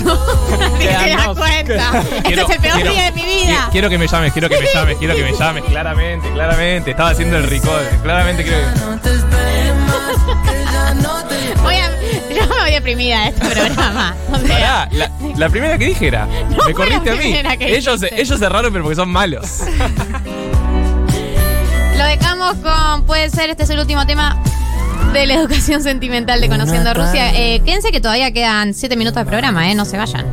Ni 0.78 0.84
Ya, 0.84 0.98
te 1.04 1.10
das 1.10 1.26
no. 1.26 1.34
cuenta. 1.34 1.90
Este 2.24 2.40
es 2.40 2.50
el 2.50 2.60
peor 2.60 2.74
quiero- 2.76 2.92
día 2.92 3.02
de 3.04 3.12
mi 3.12 3.24
vida. 3.24 3.54
qui- 3.66 3.70
Quiero 3.72 3.88
que 3.90 3.98
me 3.98 4.06
llames, 4.06 4.32
quiero 4.32 4.48
que 4.48 4.58
me 4.60 4.66
llames, 4.72 4.96
quiero 4.98 5.16
que 5.16 5.22
me 5.24 5.32
llames. 5.32 5.64
Claramente, 5.68 6.30
claramente. 6.32 6.90
Estaba 6.92 7.10
haciendo 7.10 7.36
el 7.38 7.44
ricón. 7.44 7.80
Claramente 8.04 8.44
quiero 8.44 8.58
que. 8.60 9.16
Voy 11.62 11.75
deprimida 12.86 13.22
de 13.22 13.28
este 13.28 13.48
programa. 13.66 14.14
O 14.32 14.36
sea, 14.38 14.48
Pará, 14.48 14.88
la, 14.92 15.10
la 15.36 15.48
primera 15.48 15.76
que 15.78 15.86
dije 15.86 16.06
era. 16.08 16.26
me 16.50 16.56
fue 16.56 16.72
corriste 16.74 17.06
la 17.06 17.12
a 17.12 17.16
mí. 17.16 17.22
primera 17.22 17.56
que 17.56 17.76
Ellos, 17.76 18.00
dijiste. 18.00 18.22
ellos 18.22 18.38
cerraron, 18.38 18.72
pero 18.72 18.84
porque 18.84 18.96
son 18.96 19.08
malos. 19.10 19.60
Lo 21.98 22.04
dejamos 22.04 22.54
con, 22.56 23.04
puede 23.06 23.30
ser, 23.30 23.50
este 23.50 23.64
es 23.64 23.70
el 23.70 23.78
último 23.80 24.06
tema 24.06 24.40
de 25.12 25.26
la 25.26 25.34
educación 25.34 25.82
sentimental 25.82 26.40
de 26.40 26.48
Conociendo 26.48 26.92
Rusia. 26.94 27.32
Eh, 27.34 27.60
quédense 27.64 27.90
que 27.90 28.00
todavía 28.00 28.30
quedan 28.32 28.74
7 28.74 28.96
minutos 28.96 29.22
de 29.24 29.26
programa, 29.28 29.70
¿eh? 29.70 29.74
No 29.74 29.84
se 29.84 29.96
vayan. 29.96 30.26